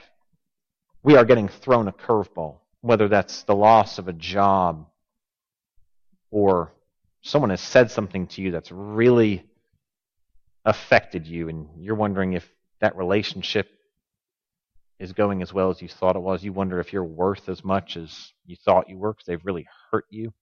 we 1.03 1.15
are 1.15 1.25
getting 1.25 1.47
thrown 1.47 1.87
a 1.87 1.93
curveball, 1.93 2.57
whether 2.81 3.07
that's 3.07 3.43
the 3.43 3.55
loss 3.55 3.97
of 3.97 4.07
a 4.07 4.13
job 4.13 4.87
or 6.33 6.73
someone 7.21 7.51
has 7.51 7.61
said 7.61 7.91
something 7.91 8.25
to 8.25 8.41
you 8.41 8.49
that's 8.49 8.71
really 8.71 9.45
affected 10.65 11.27
you 11.27 11.47
and 11.47 11.69
you're 11.77 11.93
wondering 11.93 12.33
if 12.33 12.49
that 12.81 12.97
relationship 12.97 13.69
is 14.99 15.13
going 15.13 15.43
as 15.43 15.53
well 15.53 15.69
as 15.69 15.79
you 15.79 15.87
thought 15.87 16.15
it 16.15 16.21
was. 16.21 16.43
You 16.43 16.51
wonder 16.51 16.79
if 16.79 16.91
you're 16.91 17.03
worth 17.03 17.49
as 17.49 17.63
much 17.63 17.97
as 17.97 18.31
you 18.47 18.55
thought 18.55 18.89
you 18.89 18.97
were 18.97 19.13
because 19.13 19.27
they've 19.27 19.45
really 19.45 19.67
hurt 19.91 20.05
you. 20.09 20.33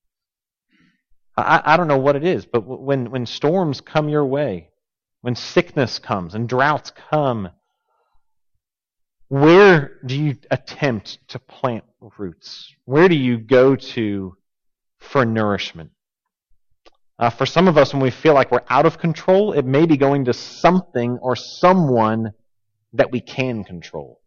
I, 1.36 1.62
I 1.66 1.78
don't 1.78 1.90
know 1.90 1.98
what 1.98 2.16
it 2.16 2.24
is, 2.24 2.46
but 2.46 2.62
when, 2.62 3.12
when 3.12 3.26
storms 3.26 3.82
come 3.82 4.08
your 4.08 4.26
way, 4.26 4.70
when 5.20 5.36
sickness 5.36 6.00
comes 6.00 6.36
and 6.36 6.48
droughts 6.48 6.92
come, 7.10 7.50
where 9.28 10.00
do 10.06 10.18
you 10.18 10.38
attempt 10.52 11.20
to 11.30 11.40
plant 11.40 11.84
roots? 12.18 12.74
Where 12.86 13.10
do 13.10 13.16
you 13.16 13.38
go 13.38 13.76
to 13.76 14.38
for 15.02 15.26
nourishment? 15.26 15.92
Uh, 17.20 17.30
for 17.30 17.46
some 17.46 17.68
of 17.68 17.78
us, 17.78 17.94
when 17.94 18.02
we 18.02 18.10
feel 18.10 18.34
like 18.34 18.52
we're 18.52 18.64
out 18.70 18.86
of 18.86 18.98
control, 18.98 19.52
it 19.54 19.66
may 19.66 19.86
be 19.86 19.98
going 19.98 20.26
to 20.26 20.34
something 20.34 21.20
or 21.22 21.36
someone 21.36 22.34
that 22.94 23.12
we 23.12 23.20
can 23.20 23.64
control. 23.64 24.22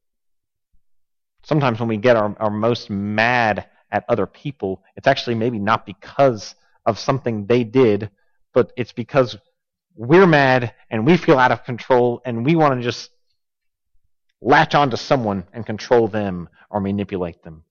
Sometimes 1.42 1.80
when 1.80 1.88
we 1.88 1.96
get 1.96 2.16
our, 2.16 2.36
our 2.38 2.50
most 2.50 2.90
mad 2.90 3.66
at 3.90 4.04
other 4.08 4.26
people, 4.26 4.82
it's 4.96 5.06
actually 5.06 5.34
maybe 5.34 5.58
not 5.58 5.86
because 5.86 6.54
of 6.86 6.98
something 6.98 7.46
they 7.46 7.64
did, 7.64 8.10
but 8.52 8.72
it's 8.76 8.92
because 8.92 9.36
we're 9.96 10.26
mad 10.26 10.72
and 10.90 11.06
we 11.06 11.16
feel 11.16 11.38
out 11.38 11.52
of 11.52 11.64
control 11.64 12.20
and 12.24 12.44
we 12.44 12.54
want 12.54 12.74
to 12.74 12.82
just 12.82 13.10
latch 14.40 14.74
onto 14.74 14.96
someone 14.96 15.44
and 15.52 15.66
control 15.66 16.06
them 16.08 16.48
or 16.70 16.80
manipulate 16.80 17.42
them. 17.42 17.64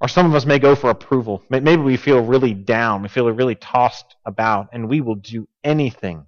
Or 0.00 0.08
some 0.08 0.26
of 0.26 0.34
us 0.34 0.44
may 0.44 0.58
go 0.58 0.74
for 0.74 0.90
approval. 0.90 1.42
Maybe 1.48 1.76
we 1.76 1.96
feel 1.96 2.20
really 2.20 2.52
down. 2.52 3.02
We 3.02 3.08
feel 3.08 3.30
really 3.30 3.54
tossed 3.54 4.16
about, 4.26 4.68
and 4.72 4.88
we 4.88 5.00
will 5.00 5.14
do 5.14 5.48
anything 5.64 6.26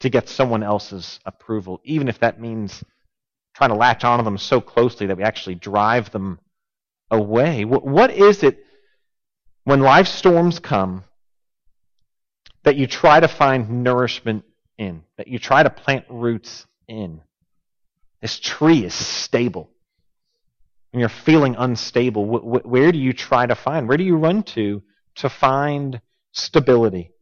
to 0.00 0.10
get 0.10 0.28
someone 0.28 0.62
else's 0.62 1.18
approval, 1.24 1.80
even 1.84 2.08
if 2.08 2.18
that 2.20 2.38
means 2.40 2.84
trying 3.54 3.70
to 3.70 3.76
latch 3.76 4.04
onto 4.04 4.24
them 4.24 4.36
so 4.36 4.60
closely 4.60 5.06
that 5.06 5.16
we 5.16 5.22
actually 5.22 5.54
drive 5.54 6.10
them 6.10 6.38
away. 7.10 7.64
What 7.64 8.10
is 8.10 8.42
it 8.42 8.58
when 9.64 9.80
life 9.80 10.06
storms 10.06 10.58
come, 10.58 11.04
that 12.64 12.76
you 12.76 12.86
try 12.86 13.18
to 13.18 13.28
find 13.28 13.82
nourishment 13.82 14.44
in, 14.76 15.02
that 15.16 15.28
you 15.28 15.38
try 15.38 15.62
to 15.62 15.70
plant 15.70 16.04
roots 16.10 16.66
in. 16.86 17.22
This 18.20 18.38
tree 18.38 18.84
is 18.84 18.94
stable. 18.94 19.70
And 20.96 21.00
you're 21.00 21.10
feeling 21.10 21.56
unstable. 21.58 22.24
Where 22.24 22.90
do 22.90 22.96
you 22.96 23.12
try 23.12 23.44
to 23.44 23.54
find? 23.54 23.86
Where 23.86 23.98
do 23.98 24.02
you 24.02 24.16
run 24.16 24.42
to 24.54 24.82
to 25.16 25.28
find 25.28 26.00
stability? 26.32 27.12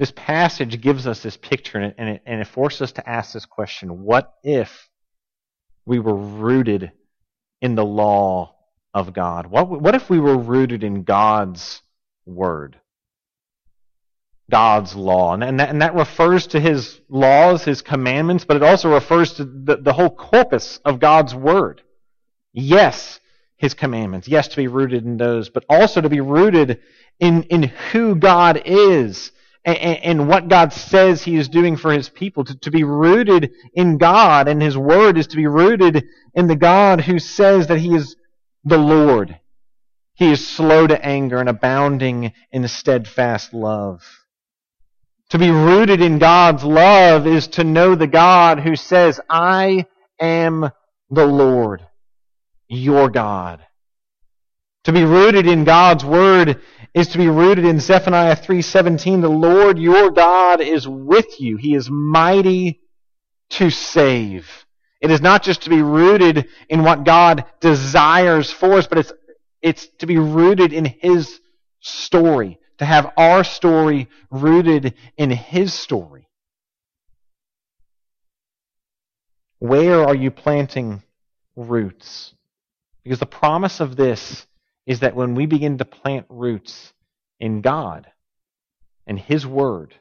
This 0.00 0.12
passage 0.16 0.80
gives 0.80 1.06
us 1.06 1.22
this 1.22 1.36
picture 1.36 1.78
and 1.78 2.08
it, 2.08 2.22
and 2.26 2.40
it 2.40 2.48
forces 2.48 2.80
us 2.80 2.92
to 2.94 3.08
ask 3.08 3.34
this 3.34 3.46
question 3.46 4.02
What 4.02 4.34
if 4.42 4.90
we 5.86 6.00
were 6.00 6.16
rooted 6.16 6.90
in 7.62 7.76
the 7.76 7.86
law 7.86 8.56
of 8.92 9.12
God? 9.12 9.46
What, 9.46 9.70
what 9.70 9.94
if 9.94 10.10
we 10.10 10.18
were 10.18 10.36
rooted 10.36 10.82
in 10.82 11.04
God's 11.04 11.82
word? 12.26 12.79
God's 14.50 14.94
law. 14.94 15.34
And, 15.34 15.60
that, 15.60 15.70
and 15.70 15.82
that 15.82 15.94
refers 15.94 16.48
to 16.48 16.60
his 16.60 17.00
laws, 17.08 17.64
his 17.64 17.82
commandments, 17.82 18.44
but 18.44 18.56
it 18.56 18.62
also 18.62 18.92
refers 18.92 19.34
to 19.34 19.44
the, 19.44 19.76
the 19.76 19.92
whole 19.92 20.10
corpus 20.10 20.80
of 20.84 21.00
God's 21.00 21.34
word. 21.34 21.82
Yes, 22.52 23.20
his 23.56 23.74
commandments. 23.74 24.28
Yes, 24.28 24.48
to 24.48 24.56
be 24.56 24.68
rooted 24.68 25.04
in 25.04 25.16
those, 25.16 25.48
but 25.48 25.64
also 25.68 26.00
to 26.00 26.08
be 26.08 26.20
rooted 26.20 26.80
in, 27.18 27.44
in 27.44 27.62
who 27.62 28.16
God 28.16 28.62
is 28.64 29.32
and, 29.64 29.78
and 29.78 30.28
what 30.28 30.48
God 30.48 30.72
says 30.72 31.22
he 31.22 31.36
is 31.36 31.48
doing 31.48 31.76
for 31.76 31.92
his 31.92 32.08
people. 32.08 32.44
To, 32.44 32.58
to 32.60 32.70
be 32.70 32.84
rooted 32.84 33.52
in 33.74 33.98
God 33.98 34.48
and 34.48 34.60
his 34.62 34.76
word 34.76 35.18
is 35.18 35.26
to 35.28 35.36
be 35.36 35.46
rooted 35.46 36.06
in 36.34 36.46
the 36.46 36.56
God 36.56 37.02
who 37.02 37.18
says 37.18 37.66
that 37.66 37.78
he 37.78 37.94
is 37.94 38.16
the 38.64 38.78
Lord. 38.78 39.38
He 40.14 40.32
is 40.32 40.46
slow 40.46 40.86
to 40.86 41.04
anger 41.04 41.38
and 41.38 41.48
abounding 41.48 42.32
in 42.52 42.66
steadfast 42.68 43.54
love. 43.54 44.19
To 45.30 45.38
be 45.38 45.50
rooted 45.50 46.00
in 46.00 46.18
God's 46.18 46.64
love 46.64 47.26
is 47.26 47.46
to 47.48 47.64
know 47.64 47.94
the 47.94 48.08
God 48.08 48.58
who 48.58 48.74
says, 48.74 49.20
I 49.30 49.86
am 50.20 50.70
the 51.08 51.26
Lord, 51.26 51.86
your 52.68 53.08
God. 53.08 53.64
To 54.84 54.92
be 54.92 55.04
rooted 55.04 55.46
in 55.46 55.62
God's 55.62 56.04
word 56.04 56.60
is 56.94 57.08
to 57.08 57.18
be 57.18 57.28
rooted 57.28 57.64
in 57.64 57.78
Zephaniah 57.78 58.34
3:17, 58.34 59.20
the 59.20 59.28
Lord 59.28 59.78
your 59.78 60.10
God 60.10 60.60
is 60.60 60.88
with 60.88 61.40
you. 61.40 61.56
He 61.58 61.74
is 61.74 61.88
mighty 61.88 62.80
to 63.50 63.70
save. 63.70 64.48
It 65.00 65.12
is 65.12 65.20
not 65.20 65.44
just 65.44 65.62
to 65.62 65.70
be 65.70 65.82
rooted 65.82 66.48
in 66.68 66.82
what 66.82 67.04
God 67.04 67.44
desires 67.60 68.50
for 68.50 68.72
us, 68.74 68.88
but 68.88 68.98
it's 68.98 69.12
it's 69.62 69.86
to 69.98 70.06
be 70.06 70.18
rooted 70.18 70.72
in 70.72 70.86
his 70.86 71.38
story 71.80 72.58
to 72.80 72.86
have 72.86 73.12
our 73.18 73.44
story 73.44 74.08
rooted 74.30 74.94
in 75.18 75.28
His 75.28 75.74
story. 75.74 76.26
Where 79.58 80.02
are 80.02 80.14
you 80.14 80.30
planting 80.30 81.02
roots? 81.56 82.32
Because 83.04 83.18
the 83.18 83.26
promise 83.26 83.80
of 83.80 83.96
this 83.96 84.46
is 84.86 85.00
that 85.00 85.14
when 85.14 85.34
we 85.34 85.44
begin 85.44 85.76
to 85.76 85.84
plant 85.84 86.24
roots 86.30 86.94
in 87.38 87.60
God 87.60 88.06
and 89.06 89.18
His 89.18 89.46
Word, 89.46 89.94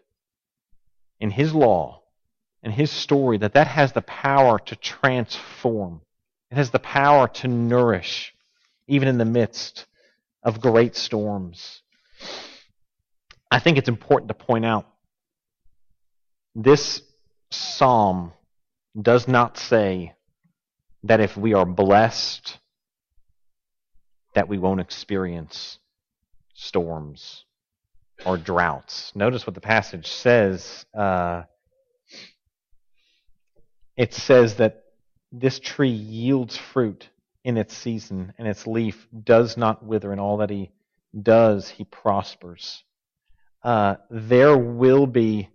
in 1.20 1.32
His 1.32 1.54
law, 1.54 2.02
and 2.64 2.72
His 2.72 2.90
story, 2.90 3.40
that 3.40 3.56
that 3.56 3.68
has 3.68 3.92
the 3.92 4.04
power 4.04 4.58
to 4.58 4.76
transform. 4.78 6.00
It 6.50 6.56
has 6.56 6.72
the 6.72 6.80
power 6.80 7.28
to 7.28 7.50
nourish, 7.50 8.34
even 8.88 9.10
in 9.10 9.18
the 9.18 9.26
midst 9.26 9.86
of 10.44 10.62
great 10.62 10.96
storms. 10.96 11.82
I 13.52 13.60
think 13.60 13.78
it's 13.78 13.90
important 13.90 14.30
to 14.30 14.36
point 14.36 14.66
out 14.66 14.88
this 16.56 17.02
psalm 17.52 18.32
does 19.00 19.28
not 19.28 19.58
say 19.58 20.14
that 21.04 21.20
if 21.20 21.36
we 21.36 21.54
are 21.54 21.66
blessed, 21.66 22.60
that 24.36 24.48
we 24.48 24.58
won't 24.58 24.82
experience 24.82 25.80
storms 26.54 27.46
or 28.26 28.38
droughts. 28.38 29.14
Notice 29.16 29.48
what 29.48 29.56
the 29.56 29.62
passage 29.62 30.08
says. 30.08 30.86
Uh, 30.94 31.44
it 33.98 34.14
says 34.14 34.56
that 34.56 34.84
this 35.32 35.60
tree 35.60 35.90
yields 35.90 36.58
fruit 36.58 37.10
in 37.44 37.58
its 37.58 37.76
season, 37.76 38.34
and 38.38 38.48
its 38.48 38.68
leaf 38.68 39.08
does 39.24 39.58
not 39.58 39.84
wither, 39.84 40.12
and 40.12 40.20
all 40.20 40.38
that 40.38 40.50
he 40.50 40.72
does, 41.24 41.70
he 41.70 41.86
prospers 41.86 42.84
uh, 43.64 43.96
there 44.10 44.58
will 44.58 45.08
be 45.08 45.50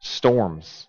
storms. 0.00 0.86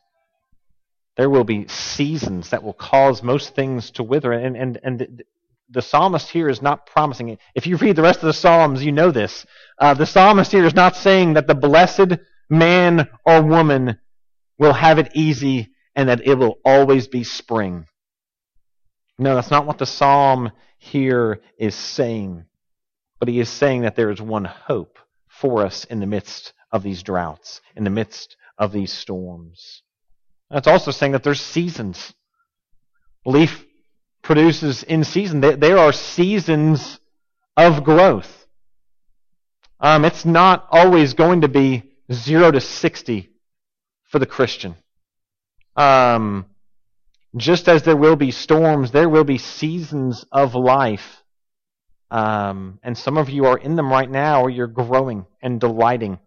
There 1.18 1.30
will 1.30 1.44
be 1.44 1.68
seasons 1.68 2.50
that 2.50 2.64
will 2.64 2.74
cause 2.74 3.22
most 3.22 3.56
things 3.56 3.92
to 3.92 4.04
wither. 4.04 4.32
And, 4.32 4.56
and, 4.56 4.80
and 4.84 5.24
the 5.70 5.82
psalmist 5.82 6.30
here 6.30 6.50
is 6.50 6.62
not 6.62 6.86
promising 6.86 7.30
it. 7.30 7.40
If 7.56 7.68
you 7.68 7.78
read 7.78 7.96
the 7.96 8.02
rest 8.02 8.20
of 8.20 8.26
the 8.28 8.34
Psalms, 8.34 8.84
you 8.84 8.92
know 8.92 9.12
this. 9.12 9.46
Uh, 9.78 9.94
the 9.94 10.06
psalmist 10.06 10.52
here 10.52 10.66
is 10.66 10.74
not 10.74 10.96
saying 10.96 11.34
that 11.34 11.48
the 11.48 11.56
blessed 11.56 12.18
man 12.50 13.08
or 13.26 13.42
woman 13.42 13.98
will 14.58 14.74
have 14.74 15.00
it 15.00 15.12
easy 15.16 15.70
and 15.96 16.10
that 16.10 16.26
it 16.26 16.36
will 16.36 16.60
always 16.64 17.08
be 17.08 17.24
spring. 17.24 17.86
No, 19.18 19.36
that's 19.36 19.52
not 19.52 19.66
what 19.66 19.78
the 19.78 19.86
psalm 19.86 20.52
here 20.78 21.42
is 21.58 21.76
saying. 21.76 22.46
But 23.20 23.30
he 23.30 23.40
is 23.40 23.50
saying 23.50 23.82
that 23.82 23.96
there 23.96 24.10
is 24.10 24.22
one 24.22 24.46
hope 24.46 24.98
for 25.42 25.66
us 25.66 25.86
in 25.86 26.00
the 26.00 26.06
midst 26.06 26.54
of 26.72 26.84
these 26.84 27.04
droughts, 27.04 27.60
in 27.76 27.84
the 27.84 27.90
midst 27.90 28.38
of 28.58 28.72
these 28.72 28.94
storms. 28.94 29.82
That's 30.50 30.68
also 30.68 30.92
saying 30.92 31.14
that 31.14 31.24
there's 31.24 31.42
seasons. 31.42 32.14
Leaf 33.26 33.66
produces 34.22 34.84
in 34.84 35.04
season. 35.04 35.42
There 35.42 35.78
are 35.78 35.92
seasons 35.92 37.00
of 37.58 37.84
growth. 37.84 38.46
Um, 39.80 40.06
it's 40.06 40.26
not 40.26 40.68
always 40.70 41.16
going 41.16 41.42
to 41.42 41.48
be 41.48 41.84
zero 42.14 42.52
to 42.52 42.62
60 42.62 43.30
for 44.04 44.20
the 44.20 44.26
Christian. 44.28 44.76
Um, 45.76 46.46
just 47.36 47.68
as 47.68 47.84
there 47.84 47.96
will 47.96 48.16
be 48.16 48.32
storms, 48.32 48.92
there 48.92 49.10
will 49.10 49.24
be 49.24 49.38
seasons 49.40 50.24
of 50.32 50.54
life 50.54 51.21
um, 52.12 52.78
and 52.84 52.98
some 52.98 53.18
of 53.18 53.30
you 53.30 53.46
are 53.46 53.58
in 53.58 53.78
them 53.78 53.90
right 53.90 54.10
now, 54.10 54.42
or 54.42 54.50
you're 54.50 54.68
growing 54.68 55.26
and 55.42 55.60
delighting. 55.62 56.20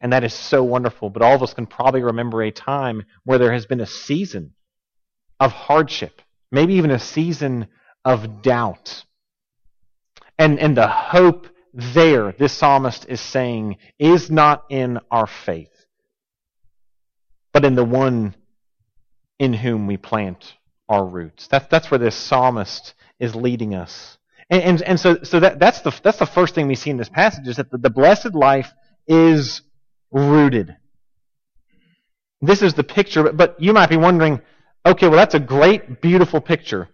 And 0.00 0.12
that 0.12 0.24
is 0.24 0.34
so 0.34 0.62
wonderful. 0.62 1.08
But 1.08 1.22
all 1.22 1.34
of 1.34 1.42
us 1.42 1.54
can 1.54 1.66
probably 1.66 2.02
remember 2.02 2.42
a 2.42 2.50
time 2.50 3.02
where 3.24 3.38
there 3.38 3.52
has 3.52 3.64
been 3.64 3.80
a 3.80 3.86
season 3.86 4.52
of 5.40 5.52
hardship, 5.52 6.20
maybe 6.52 6.74
even 6.74 6.90
a 6.90 6.98
season 6.98 7.68
of 8.04 8.42
doubt. 8.42 9.04
And, 10.38 10.60
and 10.60 10.76
the 10.76 10.86
hope 10.86 11.48
there, 11.72 12.32
this 12.32 12.52
psalmist 12.52 13.06
is 13.08 13.20
saying, 13.20 13.78
is 13.98 14.30
not 14.30 14.64
in 14.68 15.00
our 15.10 15.26
faith, 15.26 15.72
but 17.54 17.64
in 17.64 17.74
the 17.74 17.84
one 17.84 18.34
in 19.38 19.54
whom 19.54 19.86
we 19.86 19.96
plant 19.96 20.54
our 20.90 21.06
roots. 21.06 21.46
That's, 21.46 21.66
that's 21.68 21.90
where 21.90 21.98
this 21.98 22.14
psalmist 22.14 22.92
is 23.18 23.34
leading 23.34 23.74
us. 23.74 24.18
And, 24.50 24.62
and, 24.62 24.82
and 24.82 25.00
so, 25.00 25.22
so 25.22 25.40
that, 25.40 25.58
that's, 25.58 25.80
the, 25.80 25.98
that's 26.02 26.18
the 26.18 26.26
first 26.26 26.54
thing 26.54 26.68
we 26.68 26.74
see 26.74 26.90
in 26.90 26.96
this 26.96 27.08
passage 27.08 27.48
is 27.48 27.56
that 27.56 27.70
the, 27.70 27.78
the 27.78 27.90
blessed 27.90 28.34
life 28.34 28.72
is 29.06 29.62
rooted. 30.10 30.76
This 32.40 32.62
is 32.62 32.74
the 32.74 32.84
picture, 32.84 33.32
but 33.32 33.60
you 33.60 33.72
might 33.72 33.90
be 33.90 33.96
wondering, 33.96 34.40
okay, 34.84 35.08
well, 35.08 35.16
that's 35.16 35.34
a 35.34 35.40
great, 35.40 36.00
beautiful 36.00 36.40
picture. 36.40 36.88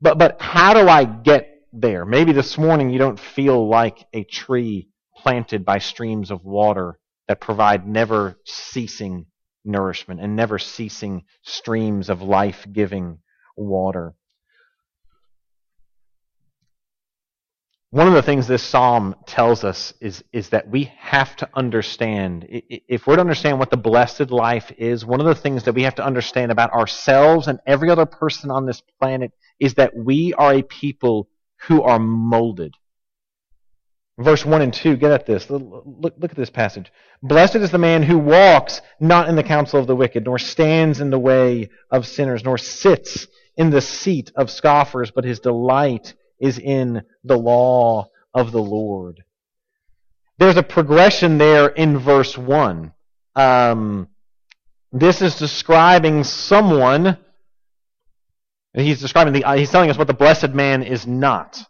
But, 0.00 0.18
but 0.18 0.40
how 0.40 0.74
do 0.74 0.88
I 0.88 1.04
get 1.04 1.48
there? 1.72 2.04
Maybe 2.04 2.32
this 2.32 2.56
morning 2.56 2.90
you 2.90 2.98
don't 2.98 3.18
feel 3.18 3.68
like 3.68 4.06
a 4.14 4.24
tree 4.24 4.88
planted 5.16 5.64
by 5.64 5.78
streams 5.78 6.30
of 6.30 6.44
water 6.44 6.98
that 7.26 7.40
provide 7.40 7.86
never 7.86 8.38
ceasing 8.44 9.26
nourishment 9.64 10.20
and 10.20 10.36
never 10.36 10.58
ceasing 10.58 11.24
streams 11.42 12.08
of 12.08 12.22
life 12.22 12.66
giving 12.72 13.18
water. 13.56 14.14
One 17.90 18.06
of 18.06 18.12
the 18.12 18.22
things 18.22 18.46
this 18.46 18.62
psalm 18.62 19.14
tells 19.24 19.64
us 19.64 19.94
is, 19.98 20.22
is 20.30 20.50
that 20.50 20.68
we 20.68 20.92
have 20.98 21.34
to 21.36 21.48
understand, 21.54 22.46
if 22.50 23.06
we're 23.06 23.14
to 23.14 23.22
understand 23.22 23.58
what 23.58 23.70
the 23.70 23.78
blessed 23.78 24.30
life 24.30 24.70
is, 24.76 25.06
one 25.06 25.20
of 25.20 25.26
the 25.26 25.34
things 25.34 25.64
that 25.64 25.72
we 25.74 25.84
have 25.84 25.94
to 25.94 26.04
understand 26.04 26.52
about 26.52 26.70
ourselves 26.72 27.48
and 27.48 27.60
every 27.66 27.88
other 27.88 28.04
person 28.04 28.50
on 28.50 28.66
this 28.66 28.82
planet 29.00 29.32
is 29.58 29.74
that 29.74 29.96
we 29.96 30.34
are 30.34 30.52
a 30.52 30.62
people 30.62 31.30
who 31.62 31.82
are 31.82 31.98
molded. 31.98 32.74
Verse 34.18 34.44
1 34.44 34.60
and 34.60 34.74
2, 34.74 34.96
get 34.96 35.12
at 35.12 35.24
this. 35.24 35.48
Look, 35.48 35.84
look 35.86 36.30
at 36.30 36.36
this 36.36 36.50
passage. 36.50 36.92
Blessed 37.22 37.56
is 37.56 37.70
the 37.70 37.78
man 37.78 38.02
who 38.02 38.18
walks 38.18 38.82
not 39.00 39.30
in 39.30 39.36
the 39.36 39.42
counsel 39.42 39.80
of 39.80 39.86
the 39.86 39.96
wicked, 39.96 40.26
nor 40.26 40.38
stands 40.38 41.00
in 41.00 41.08
the 41.08 41.18
way 41.18 41.70
of 41.90 42.06
sinners, 42.06 42.44
nor 42.44 42.58
sits 42.58 43.28
in 43.56 43.70
the 43.70 43.80
seat 43.80 44.30
of 44.36 44.50
scoffers, 44.50 45.10
but 45.10 45.24
his 45.24 45.40
delight 45.40 46.14
is 46.40 46.58
in 46.58 47.02
the 47.24 47.36
law 47.36 48.08
of 48.34 48.52
the 48.52 48.62
Lord. 48.62 49.22
There's 50.38 50.56
a 50.56 50.62
progression 50.62 51.38
there 51.38 51.68
in 51.68 51.98
verse 51.98 52.38
1. 52.38 52.92
Um, 53.34 54.08
this 54.92 55.20
is 55.20 55.36
describing 55.36 56.24
someone. 56.24 57.18
He's 58.72 59.00
describing 59.00 59.32
the. 59.32 59.56
He's 59.56 59.70
telling 59.70 59.90
us 59.90 59.98
what 59.98 60.06
the 60.06 60.14
blessed 60.14 60.50
man 60.50 60.82
is 60.82 61.06
not, 61.06 61.62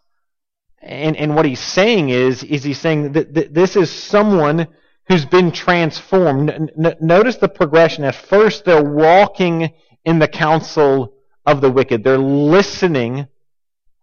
and 0.81 1.17
and 1.17 1.35
what 1.35 1.45
he's 1.45 1.59
saying 1.59 2.09
is 2.09 2.43
is 2.43 2.63
he's 2.63 2.79
saying 2.79 3.13
that, 3.13 3.33
that 3.33 3.53
this 3.53 3.75
is 3.75 3.89
someone 3.89 4.67
who's 5.07 5.25
been 5.25 5.51
transformed. 5.51 6.51
N- 6.51 6.95
notice 7.01 7.37
the 7.37 7.49
progression. 7.49 8.03
At 8.03 8.15
first, 8.15 8.63
they're 8.63 8.83
walking 8.83 9.73
in 10.05 10.19
the 10.19 10.27
counsel 10.27 11.13
of 11.45 11.61
the 11.61 11.71
wicked. 11.71 12.03
They're 12.03 12.17
listening 12.17 13.27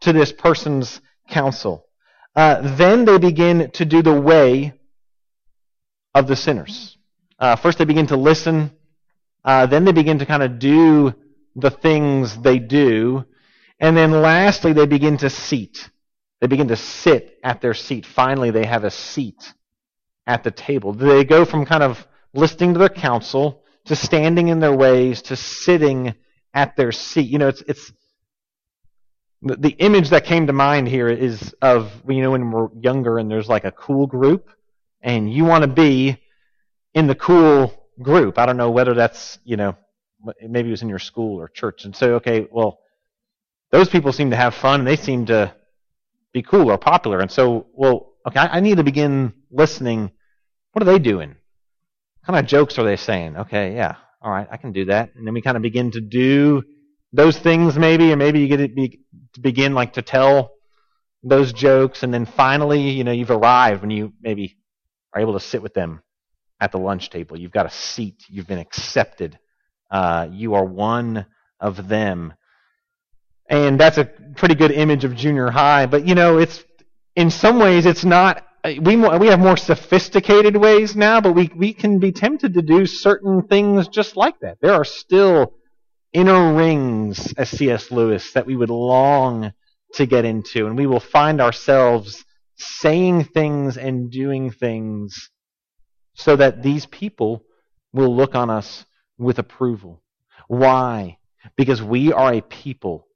to 0.01 0.13
this 0.13 0.33
person's 0.33 1.01
counsel. 1.29 1.87
Uh, 2.35 2.77
then 2.77 3.05
they 3.05 3.19
begin 3.19 3.71
to 3.73 3.85
do 3.85 4.03
the 4.03 4.21
way 4.21 4.75
of 6.15 6.27
the 6.27 6.37
sinners. 6.37 6.97
Uh, 7.39 7.57
first, 7.57 7.79
they 7.79 7.85
begin 7.85 8.07
to 8.07 8.17
listen. 8.17 8.71
Uh, 9.45 9.67
then 9.67 9.85
they 9.85 9.93
begin 9.93 10.19
to 10.19 10.27
kind 10.27 10.43
of 10.43 10.59
do 10.59 11.15
the 11.55 11.71
things 11.71 12.37
they 12.39 12.59
do. 12.59 13.25
And 13.81 13.97
then 13.97 14.11
lastly, 14.11 14.73
they 14.73 14.87
begin 14.87 15.17
to 15.19 15.31
seat. 15.31 15.91
They 16.41 16.47
begin 16.47 16.69
to 16.69 16.77
sit 16.77 17.39
at 17.43 17.61
their 17.61 17.75
seat. 17.75 18.07
Finally, 18.07 18.51
they 18.51 18.67
have 18.67 18.85
a 18.85 18.91
seat 18.91 19.55
at 20.27 20.45
the 20.45 20.51
table. 20.51 20.93
They 20.93 21.25
go 21.25 21.45
from 21.45 21.65
kind 21.65 21.83
of 21.83 22.07
listening 22.35 22.75
to 22.75 22.79
their 22.79 22.89
counsel 22.89 23.63
to 23.87 23.97
standing 23.97 24.49
in 24.49 24.61
their 24.61 24.77
ways 24.77 25.23
to 25.23 25.37
sitting 25.37 26.15
at 26.53 26.77
their 26.77 26.93
seat. 26.93 27.31
You 27.31 27.39
know, 27.39 27.49
it's, 27.49 27.63
it's, 27.63 27.93
the 29.43 29.71
image 29.79 30.11
that 30.11 30.25
came 30.25 30.47
to 30.47 30.53
mind 30.53 30.89
here 30.89 31.09
is 31.09 31.55
of, 31.61 31.93
you 32.09 32.23
know, 32.23 32.31
when 32.31 32.51
we're 32.51 32.69
younger 32.81 33.19
and 33.19 33.31
there's 33.31 33.49
like 33.49 33.65
a 33.65 33.73
cool 33.73 34.07
group 34.07 34.49
and 35.03 35.33
you 35.33 35.45
want 35.45 35.63
to 35.63 35.69
be 35.69 36.23
in 36.95 37.07
the 37.07 37.15
cool 37.15 37.73
group. 38.01 38.39
I 38.39 38.47
don't 38.47 38.57
know 38.57 38.71
whether 38.71 38.95
that's, 38.95 39.39
you 39.45 39.57
know, 39.57 39.77
maybe 40.41 40.69
it 40.69 40.73
was 40.73 40.83
in 40.83 40.89
your 40.89 40.99
school 40.99 41.41
or 41.41 41.49
church 41.49 41.85
and 41.85 41.95
say, 41.95 42.07
okay, 42.13 42.49
well, 42.51 42.81
those 43.71 43.89
people 43.89 44.13
seem 44.13 44.31
to 44.31 44.37
have 44.37 44.55
fun 44.55 44.81
and 44.81 44.87
they 44.89 44.97
seem 44.97 45.27
to 45.27 45.55
be 46.33 46.43
cool 46.43 46.71
or 46.71 46.79
popular. 46.79 47.21
And 47.21 47.31
so, 47.31 47.67
well, 47.73 48.15
okay, 48.27 48.41
I 48.41 48.61
need 48.61 48.79
to 48.79 48.85
begin 48.85 49.35
listening. 49.51 50.11
What 50.73 50.83
are 50.83 50.91
they 50.91 50.99
doing? 50.99 51.31
What 51.31 52.27
kind 52.27 52.39
of 52.39 52.47
jokes 52.47 52.79
are 52.79 52.85
they 52.85 52.97
saying? 52.97 53.37
Okay, 53.37 53.75
yeah, 53.75 53.97
all 54.21 54.31
right, 54.33 54.49
I 54.51 54.57
can 54.57 54.73
do 54.73 54.87
that. 54.87 55.15
And 55.15 55.27
then 55.27 55.35
we 55.35 55.43
kind 55.43 55.57
of 55.57 55.63
begin 55.63 55.91
to 55.93 56.01
do 56.01 56.63
those 57.17 57.39
things 57.39 57.79
maybe, 57.79 58.13
and 58.13 58.19
maybe 58.19 58.41
you 58.41 58.49
get 58.49 58.59
to, 58.59 58.69
be, 58.69 59.01
to 59.35 59.41
begin 59.41 59.75
like 59.75 59.95
to 59.95 60.03
tell 60.03 60.53
those 61.23 61.53
jokes, 61.53 62.03
and 62.03 62.13
then 62.15 62.27
finally, 62.27 62.91
you 62.91 63.03
know, 63.03 63.13
you've 63.13 63.31
arrived 63.31 63.81
when 63.81 63.91
you 63.91 64.13
maybe 64.21 64.57
are 65.13 65.21
able 65.21 65.33
to 65.33 65.41
sit 65.41 65.63
with 65.63 65.75
them 65.75 66.03
at 66.61 66.73
the 66.73 66.79
lunch 66.79 67.11
table. 67.11 67.39
You've 67.39 67.53
got 67.53 67.67
a 67.67 67.71
seat. 67.71 68.25
You've 68.29 68.47
been 68.47 68.59
accepted. 68.59 69.39
Uh, 69.91 70.29
you 70.31 70.55
are 70.55 70.65
one 70.65 71.27
of 71.59 71.89
them. 71.89 72.35
And 73.49 73.79
that's 73.79 73.99
a 73.99 74.05
pretty 74.37 74.55
good 74.55 74.71
image 74.71 75.05
of 75.05 75.17
junior 75.17 75.51
high. 75.51 75.87
But, 75.87 76.07
you 76.07 76.15
know, 76.15 76.39
it's, 76.39 76.65
in 77.15 77.31
some 77.31 77.59
ways, 77.59 77.87
it's 77.87 78.05
not, 78.05 78.45
we, 78.65 78.97
we 78.97 79.27
have 79.29 79.41
more 79.41 79.57
sophisticated 79.57 80.57
ways 80.57 80.97
now, 80.97 81.21
but 81.21 81.35
we, 81.35 81.51
we 81.57 81.73
can 81.73 81.99
be 81.99 82.13
tempted 82.13 82.55
to 82.55 82.63
do 82.63 82.87
certain 82.87 83.43
things 83.43 83.89
just 83.89 84.17
like 84.17 84.39
that. 84.41 84.59
There 84.61 84.75
are 84.75 84.85
still 84.85 85.55
inner 86.13 86.55
rings, 86.55 87.33
as 87.37 87.51
C.S. 87.51 87.91
Lewis, 87.91 88.33
that 88.33 88.47
we 88.47 88.57
would 88.57 88.71
long 88.71 89.53
to 89.95 90.07
get 90.07 90.25
into. 90.25 90.67
And 90.67 90.77
we 90.77 90.87
will 90.87 91.01
find 91.01 91.41
ourselves 91.41 92.25
saying 92.57 93.25
things 93.25 93.77
and 93.77 94.11
doing 94.11 94.51
things 94.51 95.31
so 96.15 96.37
that 96.37 96.63
these 96.63 96.87
people 96.87 97.45
will 97.93 98.15
look 98.15 98.35
on 98.35 98.51
us 98.51 98.85
with 99.19 99.39
approval. 99.39 100.03
Why? 100.49 101.19
Because 101.57 101.83
we 101.83 102.13
are 102.13 102.33
a 102.33 102.41
people 102.41 103.07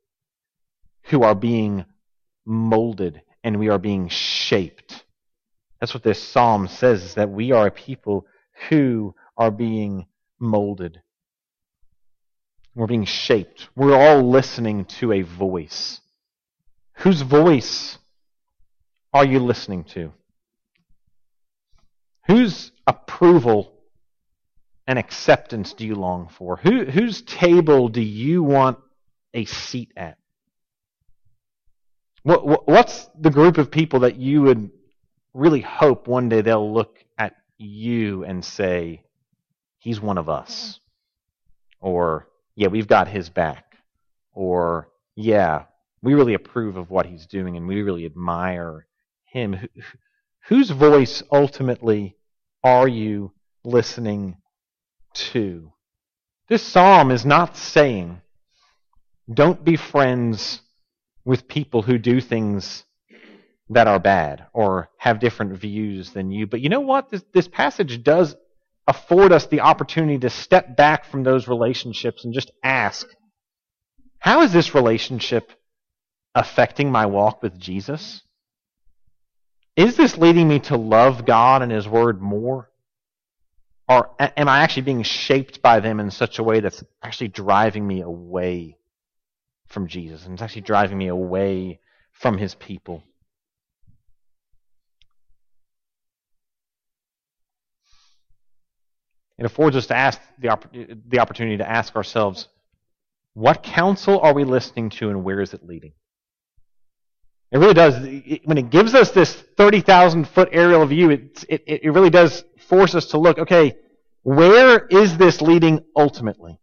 who 1.04 1.22
are 1.22 1.34
being 1.34 1.84
molded 2.44 3.22
and 3.42 3.58
we 3.58 3.68
are 3.68 3.78
being 3.78 4.08
shaped. 4.08 5.04
That's 5.80 5.94
what 5.94 6.02
this 6.02 6.22
psalm 6.22 6.68
says, 6.68 7.02
is 7.02 7.14
that 7.14 7.30
we 7.30 7.52
are 7.52 7.68
a 7.68 7.70
people 7.70 8.26
who 8.68 9.14
are 9.36 9.50
being 9.50 10.06
molded. 10.38 11.00
We're 12.74 12.86
being 12.86 13.04
shaped. 13.04 13.68
We're 13.74 13.96
all 13.96 14.22
listening 14.30 14.84
to 15.00 15.12
a 15.12 15.22
voice. 15.22 16.00
Whose 16.94 17.22
voice 17.22 17.98
are 19.12 19.24
you 19.24 19.40
listening 19.40 19.84
to? 19.84 20.12
Whose 22.26 22.70
approval 22.86 23.72
and 24.86 24.98
acceptance 24.98 25.72
do 25.72 25.86
you 25.86 25.94
long 25.94 26.28
for? 26.28 26.56
Who, 26.56 26.84
whose 26.84 27.22
table 27.22 27.88
do 27.88 28.00
you 28.00 28.42
want 28.42 28.78
a 29.34 29.44
seat 29.44 29.92
at? 29.96 30.18
What, 32.22 32.68
what's 32.68 33.08
the 33.18 33.30
group 33.30 33.56
of 33.58 33.70
people 33.70 34.00
that 34.00 34.16
you 34.16 34.42
would 34.42 34.70
really 35.32 35.60
hope 35.60 36.06
one 36.06 36.28
day 36.28 36.40
they'll 36.42 36.72
look 36.72 36.98
at 37.18 37.34
you 37.56 38.24
and 38.24 38.44
say, 38.44 39.02
he's 39.78 40.00
one 40.00 40.18
of 40.18 40.28
us? 40.28 40.80
Or, 41.80 42.28
yeah, 42.60 42.68
we've 42.68 42.86
got 42.86 43.08
his 43.08 43.30
back. 43.30 43.78
Or, 44.34 44.90
yeah, 45.16 45.64
we 46.02 46.12
really 46.12 46.34
approve 46.34 46.76
of 46.76 46.90
what 46.90 47.06
he's 47.06 47.24
doing 47.24 47.56
and 47.56 47.66
we 47.66 47.80
really 47.80 48.04
admire 48.04 48.86
him. 49.24 49.56
Whose 50.48 50.68
voice 50.68 51.22
ultimately 51.32 52.18
are 52.62 52.86
you 52.86 53.32
listening 53.64 54.36
to? 55.14 55.72
This 56.50 56.62
psalm 56.62 57.10
is 57.10 57.24
not 57.24 57.56
saying, 57.56 58.20
don't 59.32 59.64
be 59.64 59.76
friends 59.76 60.60
with 61.24 61.48
people 61.48 61.80
who 61.80 61.96
do 61.96 62.20
things 62.20 62.84
that 63.70 63.86
are 63.86 64.00
bad 64.00 64.44
or 64.52 64.90
have 64.98 65.18
different 65.18 65.54
views 65.54 66.10
than 66.10 66.30
you. 66.30 66.46
But 66.46 66.60
you 66.60 66.68
know 66.68 66.80
what? 66.80 67.08
This, 67.08 67.24
this 67.32 67.48
passage 67.48 68.02
does 68.02 68.36
afford 68.90 69.32
us 69.32 69.46
the 69.46 69.60
opportunity 69.60 70.18
to 70.18 70.28
step 70.28 70.76
back 70.76 71.04
from 71.04 71.22
those 71.22 71.46
relationships 71.46 72.24
and 72.24 72.34
just 72.34 72.50
ask, 72.64 73.06
how 74.18 74.42
is 74.42 74.52
this 74.52 74.74
relationship 74.74 75.52
affecting 76.34 76.90
my 76.90 77.06
walk 77.06 77.40
with 77.40 77.56
Jesus? 77.56 78.22
Is 79.76 79.96
this 79.96 80.18
leading 80.18 80.48
me 80.48 80.58
to 80.60 80.76
love 80.76 81.24
God 81.24 81.62
and 81.62 81.70
His 81.70 81.86
Word 81.86 82.20
more? 82.20 82.68
Or 83.88 84.10
am 84.18 84.48
I 84.48 84.60
actually 84.60 84.82
being 84.82 85.04
shaped 85.04 85.62
by 85.62 85.78
them 85.78 86.00
in 86.00 86.10
such 86.10 86.40
a 86.40 86.42
way 86.42 86.58
that's 86.58 86.82
actually 87.00 87.28
driving 87.28 87.86
me 87.86 88.02
away 88.02 88.76
from 89.68 89.86
Jesus 89.86 90.24
and 90.24 90.34
it's 90.34 90.42
actually 90.42 90.62
driving 90.62 90.98
me 90.98 91.06
away 91.06 91.78
from 92.10 92.38
His 92.38 92.56
people? 92.56 93.04
It 99.40 99.46
affords 99.46 99.74
us 99.74 99.86
to 99.86 99.96
ask 99.96 100.20
the, 100.38 100.54
the 101.08 101.18
opportunity 101.18 101.56
to 101.56 101.68
ask 101.68 101.96
ourselves, 101.96 102.48
what 103.32 103.62
counsel 103.62 104.20
are 104.20 104.34
we 104.34 104.44
listening 104.44 104.90
to 104.90 105.08
and 105.08 105.24
where 105.24 105.40
is 105.40 105.54
it 105.54 105.64
leading? 105.64 105.92
It 107.50 107.56
really 107.56 107.72
does. 107.72 107.94
when 108.44 108.58
it 108.58 108.68
gives 108.68 108.94
us 108.94 109.12
this 109.12 109.32
30,000 109.56 110.28
foot 110.28 110.50
aerial 110.52 110.84
view, 110.84 111.08
it, 111.08 111.42
it, 111.48 111.62
it 111.66 111.90
really 111.90 112.10
does 112.10 112.44
force 112.68 112.94
us 112.94 113.06
to 113.06 113.18
look, 113.18 113.38
okay, 113.38 113.78
where 114.22 114.86
is 114.86 115.16
this 115.16 115.40
leading 115.40 115.86
ultimately? 115.96 116.60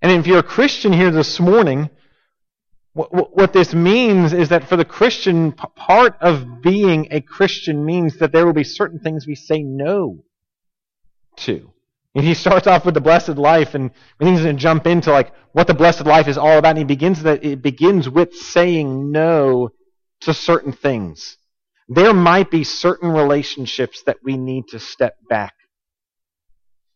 And 0.00 0.12
if 0.12 0.28
you're 0.28 0.38
a 0.38 0.44
Christian 0.44 0.92
here 0.92 1.10
this 1.10 1.40
morning, 1.40 1.90
what, 2.92 3.36
what 3.36 3.52
this 3.52 3.74
means 3.74 4.32
is 4.32 4.50
that 4.50 4.68
for 4.68 4.76
the 4.76 4.84
Christian, 4.84 5.50
part 5.50 6.16
of 6.20 6.62
being 6.62 7.08
a 7.10 7.20
Christian 7.20 7.84
means 7.84 8.18
that 8.18 8.30
there 8.30 8.46
will 8.46 8.52
be 8.52 8.62
certain 8.62 9.00
things 9.00 9.26
we 9.26 9.34
say 9.34 9.60
no 9.60 10.22
to. 11.38 11.70
And 12.14 12.24
he 12.24 12.34
starts 12.34 12.66
off 12.66 12.84
with 12.84 12.94
the 12.94 13.00
blessed 13.00 13.36
life, 13.36 13.74
and 13.74 13.90
he's 14.20 14.42
going 14.42 14.56
to 14.56 14.62
jump 14.62 14.86
into 14.86 15.10
like 15.10 15.32
what 15.52 15.66
the 15.66 15.74
blessed 15.74 16.06
life 16.06 16.28
is 16.28 16.38
all 16.38 16.58
about. 16.58 16.70
And 16.70 16.78
he 16.78 16.84
begins 16.84 17.22
that 17.24 17.44
it 17.44 17.60
begins 17.60 18.08
with 18.08 18.34
saying 18.34 19.10
no 19.10 19.70
to 20.20 20.32
certain 20.32 20.72
things. 20.72 21.38
There 21.88 22.14
might 22.14 22.50
be 22.50 22.64
certain 22.64 23.10
relationships 23.10 24.02
that 24.04 24.18
we 24.22 24.36
need 24.36 24.68
to 24.68 24.78
step 24.78 25.16
back 25.28 25.54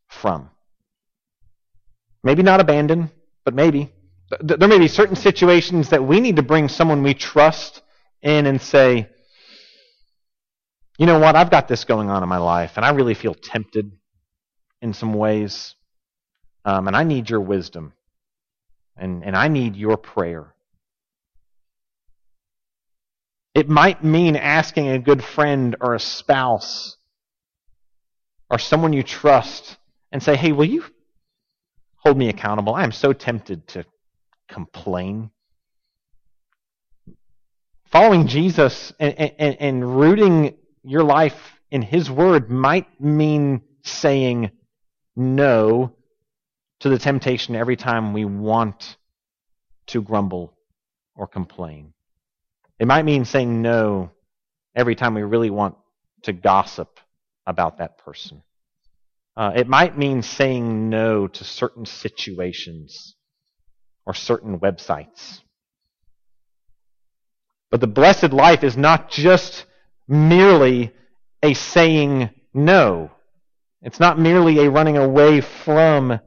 from. 0.08 0.50
Maybe 2.22 2.42
not 2.42 2.60
abandon, 2.60 3.10
but 3.44 3.54
maybe. 3.54 3.92
There 4.40 4.68
may 4.68 4.78
be 4.78 4.88
certain 4.88 5.16
situations 5.16 5.90
that 5.90 6.04
we 6.04 6.20
need 6.20 6.36
to 6.36 6.42
bring 6.42 6.68
someone 6.68 7.02
we 7.02 7.14
trust 7.14 7.82
in 8.22 8.46
and 8.46 8.60
say, 8.60 9.08
you 10.98 11.06
know 11.06 11.18
what, 11.18 11.36
I've 11.36 11.50
got 11.50 11.68
this 11.68 11.84
going 11.84 12.08
on 12.10 12.22
in 12.22 12.28
my 12.28 12.38
life, 12.38 12.72
and 12.76 12.84
I 12.84 12.90
really 12.90 13.14
feel 13.14 13.34
tempted 13.34 13.92
in 14.82 14.92
some 14.92 15.14
ways. 15.14 15.74
Um, 16.64 16.86
and 16.86 16.96
I 16.96 17.04
need 17.04 17.30
your 17.30 17.40
wisdom. 17.40 17.92
And, 18.96 19.24
and 19.24 19.36
I 19.36 19.48
need 19.48 19.76
your 19.76 19.96
prayer. 19.96 20.54
It 23.54 23.68
might 23.68 24.04
mean 24.04 24.36
asking 24.36 24.88
a 24.88 24.98
good 24.98 25.22
friend 25.24 25.76
or 25.80 25.94
a 25.94 26.00
spouse 26.00 26.96
or 28.50 28.58
someone 28.58 28.92
you 28.92 29.02
trust 29.02 29.76
and 30.12 30.22
say, 30.22 30.36
hey, 30.36 30.52
will 30.52 30.64
you 30.64 30.84
hold 31.96 32.16
me 32.16 32.28
accountable? 32.28 32.74
I 32.74 32.84
am 32.84 32.92
so 32.92 33.12
tempted 33.12 33.66
to 33.68 33.84
complain. 34.48 35.30
Following 37.86 38.26
Jesus 38.26 38.92
and, 38.98 39.18
and, 39.18 39.56
and 39.60 39.98
rooting 39.98 40.56
your 40.82 41.02
life 41.02 41.38
in 41.70 41.82
His 41.82 42.10
Word 42.10 42.50
might 42.50 43.00
mean 43.00 43.62
saying, 43.82 44.50
no 45.18 45.92
to 46.80 46.88
the 46.88 46.98
temptation 46.98 47.56
every 47.56 47.76
time 47.76 48.12
we 48.12 48.24
want 48.24 48.96
to 49.88 50.00
grumble 50.00 50.56
or 51.16 51.26
complain. 51.26 51.92
It 52.78 52.86
might 52.86 53.04
mean 53.04 53.24
saying 53.24 53.60
no 53.60 54.12
every 54.74 54.94
time 54.94 55.14
we 55.14 55.22
really 55.22 55.50
want 55.50 55.76
to 56.22 56.32
gossip 56.32 57.00
about 57.46 57.78
that 57.78 57.98
person. 57.98 58.42
Uh, 59.36 59.52
it 59.54 59.68
might 59.68 59.98
mean 59.98 60.22
saying 60.22 60.88
no 60.88 61.26
to 61.26 61.44
certain 61.44 61.86
situations 61.86 63.16
or 64.06 64.14
certain 64.14 64.58
websites. 64.58 65.40
But 67.70 67.80
the 67.80 67.86
blessed 67.86 68.32
life 68.32 68.64
is 68.64 68.76
not 68.76 69.10
just 69.10 69.64
merely 70.06 70.92
a 71.42 71.54
saying 71.54 72.30
no. 72.54 73.10
It's 73.82 74.00
not 74.00 74.18
merely 74.18 74.58
a 74.60 74.70
running 74.70 74.96
away 74.96 75.40
from. 75.40 76.20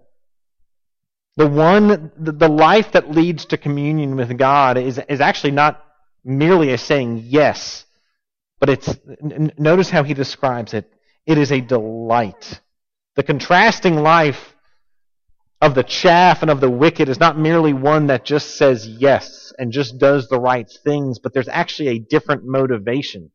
The 1.38 1.48
one, 1.48 2.12
the 2.18 2.50
life 2.50 2.92
that 2.92 3.12
leads 3.12 3.46
to 3.46 3.58
communion 3.58 4.16
with 4.16 4.38
God 4.38 4.78
is, 4.78 5.00
is 5.10 5.22
actually 5.22 5.52
not 5.52 5.84
merely 6.24 6.72
a 6.72 6.78
saying 6.78 7.24
yes, 7.26 7.86
but 8.60 8.70
it's, 8.70 8.98
notice 9.58 9.90
how 9.90 10.04
he 10.04 10.14
describes 10.14 10.74
it. 10.74 10.92
It 11.26 11.38
is 11.38 11.52
a 11.52 11.62
delight. 11.62 12.60
The 13.16 13.24
contrasting 13.24 13.96
life 13.96 14.56
of 15.62 15.76
the 15.76 15.84
chaff 15.84 16.42
and 16.42 16.52
of 16.52 16.60
the 16.60 16.70
wicked 16.70 17.08
is 17.08 17.20
not 17.20 17.38
merely 17.38 17.74
one 17.74 18.08
that 18.08 18.26
just 18.26 18.58
says 18.58 18.88
yes 18.88 19.54
and 19.58 19.72
just 19.72 20.00
does 20.00 20.28
the 20.28 20.40
right 20.40 20.70
things, 20.84 21.20
but 21.20 21.34
there's 21.34 21.48
actually 21.48 21.90
a 21.90 22.00
different 22.00 22.44
motivation. 22.44 23.32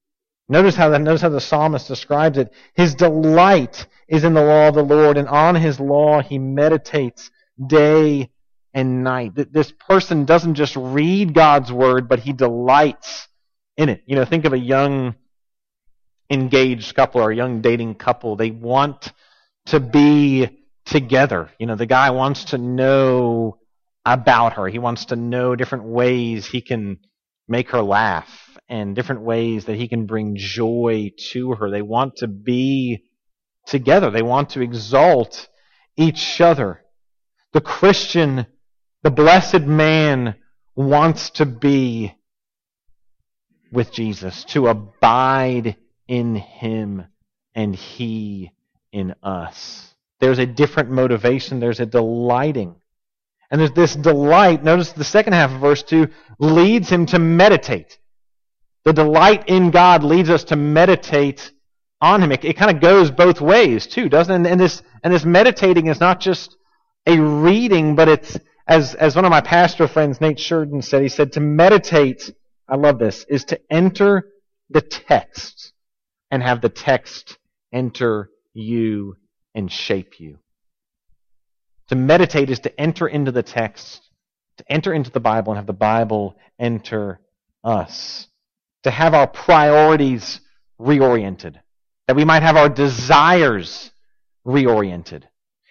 Notice 0.49 0.77
how, 0.77 0.91
the, 0.91 0.99
notice 0.99 1.23
how 1.23 1.29
the 1.29 1.41
psalmist 1.41 1.89
describes 1.89 2.39
it. 2.39 2.53
His 2.75 2.95
delight 2.95 3.87
is 4.09 4.23
in 4.23 4.35
the 4.35 4.45
law 4.45 4.69
of 4.69 4.75
the 4.75 4.85
Lord, 4.85 5.17
and 5.17 5.29
on 5.29 5.57
his 5.57 5.81
law 5.81 6.23
he 6.23 6.39
meditates 6.39 7.31
day 7.65 8.31
and 8.73 9.03
night. 9.03 9.33
This 9.35 9.73
person 9.73 10.25
doesn't 10.25 10.55
just 10.55 10.77
read 10.77 11.35
God's 11.35 11.73
word, 11.73 12.09
but 12.09 12.21
he 12.21 12.33
delights 12.33 13.27
in 13.77 13.89
it. 13.89 14.03
You 14.07 14.15
know, 14.17 14.25
think 14.25 14.45
of 14.45 14.53
a 14.53 14.59
young 14.59 15.17
engaged 16.31 16.95
couple 16.95 17.23
or 17.23 17.33
a 17.33 17.37
young 17.37 17.61
dating 17.61 17.97
couple. 17.97 18.37
They 18.37 18.51
want 18.51 19.13
to 19.67 19.81
be 19.81 20.49
together. 20.85 21.51
You 21.59 21.67
know, 21.67 21.77
the 21.77 21.87
guy 21.87 22.11
wants 22.11 22.45
to 22.47 22.59
know 22.59 23.59
about 24.05 24.53
her. 24.53 24.69
He 24.69 24.79
wants 24.79 25.07
to 25.07 25.17
know 25.17 25.57
different 25.57 25.85
ways 25.85 26.47
he 26.47 26.61
can 26.61 26.99
make 27.49 27.71
her 27.71 27.83
laugh 27.83 28.46
and 28.69 28.97
different 28.97 29.23
ways 29.23 29.67
that 29.67 29.77
he 29.77 29.89
can 29.89 30.07
bring 30.07 30.37
joy 30.37 31.13
to 31.33 31.55
her. 31.55 31.71
They 31.71 31.83
want 31.83 32.17
to 32.17 32.29
be 32.29 33.05
together. 33.67 34.11
They 34.11 34.23
want 34.23 34.51
to 34.51 34.61
exalt 34.61 35.49
each 35.97 36.41
other. 36.41 36.83
The 37.53 37.61
Christian, 37.61 38.47
the 39.03 39.11
blessed 39.11 39.63
man 39.63 40.37
wants 40.75 41.31
to 41.31 41.47
be 41.47 42.15
with 43.73 43.93
Jesus, 43.93 44.45
to 44.45 44.69
abide 44.69 45.77
in 46.09 46.37
him 46.37 47.05
and 47.55 47.75
he 47.75 48.53
in 48.93 49.15
us. 49.23 49.95
There's 50.21 50.39
a 50.39 50.47
different 50.47 50.91
motivation. 50.91 51.61
There's 51.61 51.81
a 51.81 51.87
delighting. 51.87 52.77
And 53.51 53.61
there's 53.61 53.73
this 53.73 53.95
delight. 53.95 54.65
Notice 54.65 54.93
the 54.93 55.05
second 55.05 55.35
half 55.35 55.53
of 55.53 55.61
verse 55.61 55.83
2 55.83 56.09
leads 56.39 56.89
him 56.89 57.07
to 57.07 57.19
meditate. 57.19 57.99
The 58.87 58.93
delight 58.93 59.49
in 59.49 59.73
God 59.73 60.05
leads 60.05 60.31
us 60.31 60.45
to 60.45 60.57
meditate 60.57 61.51
on 62.01 62.23
him. 62.23 62.31
It, 62.31 62.45
it 62.45 62.57
kind 62.57 62.71
of 62.71 62.81
goes 62.81 63.11
both 63.11 63.41
ways 63.41 63.89
too, 63.89 64.09
doesn't 64.09 64.33
it? 64.33 64.37
And, 64.37 64.47
and, 64.47 64.61
this 64.61 64.81
and 65.03 65.13
this 65.13 65.25
meditating 65.25 65.89
is 65.89 65.99
not 65.99 66.21
just 66.21 66.57
a 67.05 67.19
reading, 67.19 67.97
but 67.97 68.09
it's 68.09 68.39
as 68.69 68.95
as 68.95 69.17
one 69.17 69.25
of 69.25 69.33
my 69.33 69.41
pastor 69.41 69.89
friends, 69.89 70.21
Nate 70.21 70.39
Sheridan, 70.39 70.83
said. 70.83 71.03
He 71.03 71.09
said 71.09 71.33
to 71.33 71.41
meditate. 71.41 72.33
I 72.69 72.77
love 72.77 73.01
this. 73.01 73.27
Is 73.29 73.45
to 73.47 73.61
enter 73.69 74.29
the 74.71 74.83
text 74.83 75.73
and 76.31 76.41
have 76.41 76.61
the 76.61 76.69
text 76.69 77.39
enter 77.73 78.31
you 78.55 79.17
and 79.53 79.71
shape 79.71 80.21
you. 80.21 80.39
To 81.89 81.97
meditate 81.97 82.51
is 82.51 82.61
to 82.61 82.81
enter 82.81 83.09
into 83.09 83.33
the 83.33 83.43
text, 83.43 84.01
to 84.59 84.65
enter 84.73 84.93
into 84.93 85.11
the 85.11 85.19
Bible 85.19 85.55
and 85.55 85.59
have 85.59 85.67
the 85.67 85.73
Bible 85.73 86.37
enter 86.57 87.19
us. 87.65 88.29
To 88.87 88.93
have 88.93 89.15
our 89.15 89.27
priorities 89.27 90.41
reoriented. 90.81 91.57
That 92.07 92.15
we 92.15 92.25
might 92.25 92.45
have 92.45 92.57
our 92.57 92.69
desires 92.69 93.91
reoriented. 94.47 95.25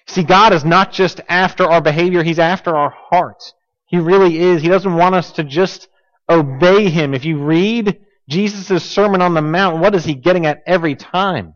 See, 0.05 0.23
God 0.23 0.53
is 0.53 0.65
not 0.65 0.91
just 0.91 1.21
after 1.29 1.63
our 1.63 1.79
behavior, 1.79 2.23
He's 2.23 2.39
after 2.39 2.75
our 2.75 2.89
heart. 2.89 3.53
He 3.85 3.99
really 3.99 4.37
is. 4.37 4.61
He 4.61 4.67
doesn't 4.67 4.95
want 4.95 5.15
us 5.15 5.31
to 5.31 5.45
just 5.45 5.87
obey 6.27 6.89
Him. 6.89 7.13
If 7.13 7.23
you 7.23 7.37
read 7.37 8.01
Jesus' 8.27 8.83
Sermon 8.83 9.21
on 9.21 9.33
the 9.33 9.41
Mount, 9.41 9.79
what 9.79 9.95
is 9.95 10.03
He 10.03 10.15
getting 10.15 10.45
at 10.45 10.61
every 10.65 10.95
time? 10.95 11.53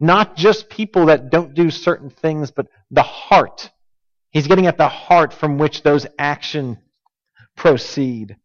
Not 0.00 0.34
just 0.34 0.68
people 0.68 1.06
that 1.06 1.30
don't 1.30 1.54
do 1.54 1.70
certain 1.70 2.10
things, 2.10 2.50
but 2.50 2.66
the 2.90 3.04
heart. 3.04 3.70
He's 4.30 4.48
getting 4.48 4.66
at 4.66 4.76
the 4.76 4.88
heart 4.88 5.32
from 5.32 5.56
which 5.56 5.84
those 5.84 6.04
actions 6.18 6.78
proceed. 7.56 8.38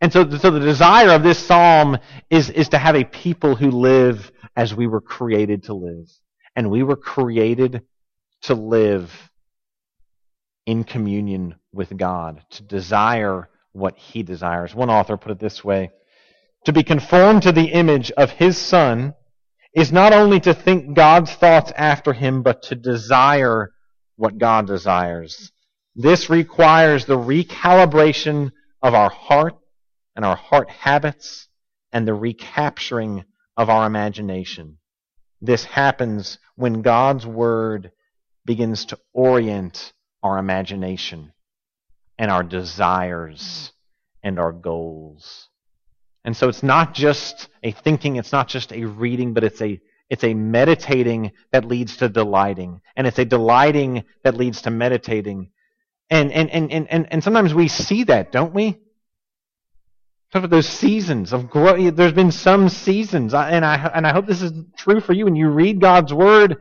And 0.00 0.12
so, 0.12 0.28
so 0.30 0.50
the 0.50 0.60
desire 0.60 1.10
of 1.10 1.22
this 1.22 1.38
psalm 1.38 1.98
is, 2.30 2.50
is 2.50 2.68
to 2.70 2.78
have 2.78 2.94
a 2.94 3.04
people 3.04 3.56
who 3.56 3.70
live 3.70 4.30
as 4.56 4.74
we 4.74 4.86
were 4.86 5.00
created 5.00 5.64
to 5.64 5.74
live. 5.74 6.08
And 6.54 6.70
we 6.70 6.82
were 6.82 6.96
created 6.96 7.82
to 8.42 8.54
live 8.54 9.12
in 10.66 10.84
communion 10.84 11.56
with 11.72 11.96
God, 11.96 12.42
to 12.50 12.62
desire 12.62 13.48
what 13.72 13.96
He 13.96 14.22
desires. 14.22 14.74
One 14.74 14.90
author 14.90 15.16
put 15.16 15.32
it 15.32 15.40
this 15.40 15.64
way 15.64 15.90
To 16.64 16.72
be 16.72 16.82
conformed 16.82 17.42
to 17.42 17.52
the 17.52 17.72
image 17.72 18.10
of 18.12 18.30
His 18.30 18.56
Son 18.56 19.14
is 19.74 19.92
not 19.92 20.12
only 20.12 20.40
to 20.40 20.54
think 20.54 20.94
God's 20.94 21.32
thoughts 21.32 21.72
after 21.76 22.12
him, 22.12 22.42
but 22.42 22.62
to 22.64 22.74
desire 22.74 23.70
what 24.16 24.38
God 24.38 24.66
desires. 24.66 25.52
This 25.94 26.30
requires 26.30 27.04
the 27.04 27.16
recalibration 27.16 28.52
of 28.82 28.94
our 28.94 29.10
heart 29.10 29.56
and 30.18 30.26
our 30.26 30.34
heart 30.34 30.68
habits 30.68 31.46
and 31.92 32.06
the 32.06 32.12
recapturing 32.12 33.24
of 33.56 33.70
our 33.70 33.86
imagination. 33.86 34.76
This 35.40 35.64
happens 35.64 36.38
when 36.56 36.82
God's 36.82 37.24
Word 37.24 37.92
begins 38.44 38.86
to 38.86 38.98
orient 39.14 39.92
our 40.24 40.38
imagination 40.38 41.32
and 42.18 42.32
our 42.32 42.42
desires 42.42 43.70
and 44.24 44.40
our 44.40 44.50
goals. 44.50 45.48
And 46.24 46.36
so 46.36 46.48
it's 46.48 46.64
not 46.64 46.94
just 46.94 47.48
a 47.62 47.70
thinking, 47.70 48.16
it's 48.16 48.32
not 48.32 48.48
just 48.48 48.72
a 48.72 48.86
reading, 48.86 49.34
but 49.34 49.44
it's 49.44 49.62
a 49.62 49.80
it's 50.10 50.24
a 50.24 50.34
meditating 50.34 51.30
that 51.52 51.64
leads 51.64 51.98
to 51.98 52.08
delighting. 52.08 52.80
And 52.96 53.06
it's 53.06 53.20
a 53.20 53.24
delighting 53.24 54.02
that 54.24 54.36
leads 54.36 54.62
to 54.62 54.72
meditating. 54.72 55.52
And 56.10 56.32
and 56.32 56.50
and 56.50 56.72
and, 56.72 56.90
and 56.90 57.06
and 57.12 57.22
sometimes 57.22 57.54
we 57.54 57.68
see 57.68 58.02
that, 58.02 58.32
don't 58.32 58.52
we? 58.52 58.80
Talk 60.32 60.44
about 60.44 60.50
those 60.50 60.68
seasons 60.68 61.32
of 61.32 61.48
growth. 61.48 61.96
There's 61.96 62.12
been 62.12 62.32
some 62.32 62.68
seasons, 62.68 63.32
and 63.32 63.64
I 63.64 63.76
and 63.94 64.06
I 64.06 64.12
hope 64.12 64.26
this 64.26 64.42
is 64.42 64.52
true 64.76 65.00
for 65.00 65.12
you. 65.14 65.24
When 65.24 65.36
you 65.36 65.48
read 65.48 65.80
God's 65.80 66.12
word, 66.12 66.58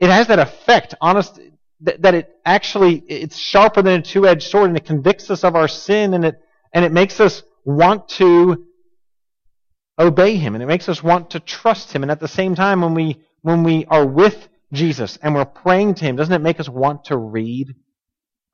it 0.00 0.10
has 0.10 0.26
that 0.28 0.40
effect. 0.40 0.94
Honest, 1.00 1.38
that, 1.82 2.02
that 2.02 2.14
it 2.14 2.36
actually 2.44 3.04
it's 3.06 3.36
sharper 3.36 3.82
than 3.82 4.00
a 4.00 4.02
two-edged 4.02 4.50
sword, 4.50 4.68
and 4.68 4.76
it 4.76 4.84
convicts 4.84 5.30
us 5.30 5.44
of 5.44 5.54
our 5.54 5.68
sin, 5.68 6.14
and 6.14 6.24
it 6.24 6.40
and 6.72 6.84
it 6.84 6.90
makes 6.90 7.20
us 7.20 7.44
want 7.64 8.08
to 8.08 8.66
obey 9.98 10.36
him 10.36 10.54
and 10.54 10.62
it 10.62 10.66
makes 10.66 10.88
us 10.88 11.02
want 11.02 11.30
to 11.30 11.40
trust 11.40 11.92
him. 11.92 12.02
And 12.02 12.10
at 12.10 12.20
the 12.20 12.28
same 12.28 12.54
time, 12.54 12.80
when 12.80 12.94
we, 12.94 13.22
when 13.42 13.62
we 13.62 13.84
are 13.86 14.06
with 14.06 14.48
Jesus 14.72 15.18
and 15.22 15.34
we're 15.34 15.44
praying 15.44 15.94
to 15.96 16.04
him, 16.04 16.16
doesn't 16.16 16.34
it 16.34 16.40
make 16.42 16.60
us 16.60 16.68
want 16.68 17.04
to 17.06 17.16
read 17.16 17.74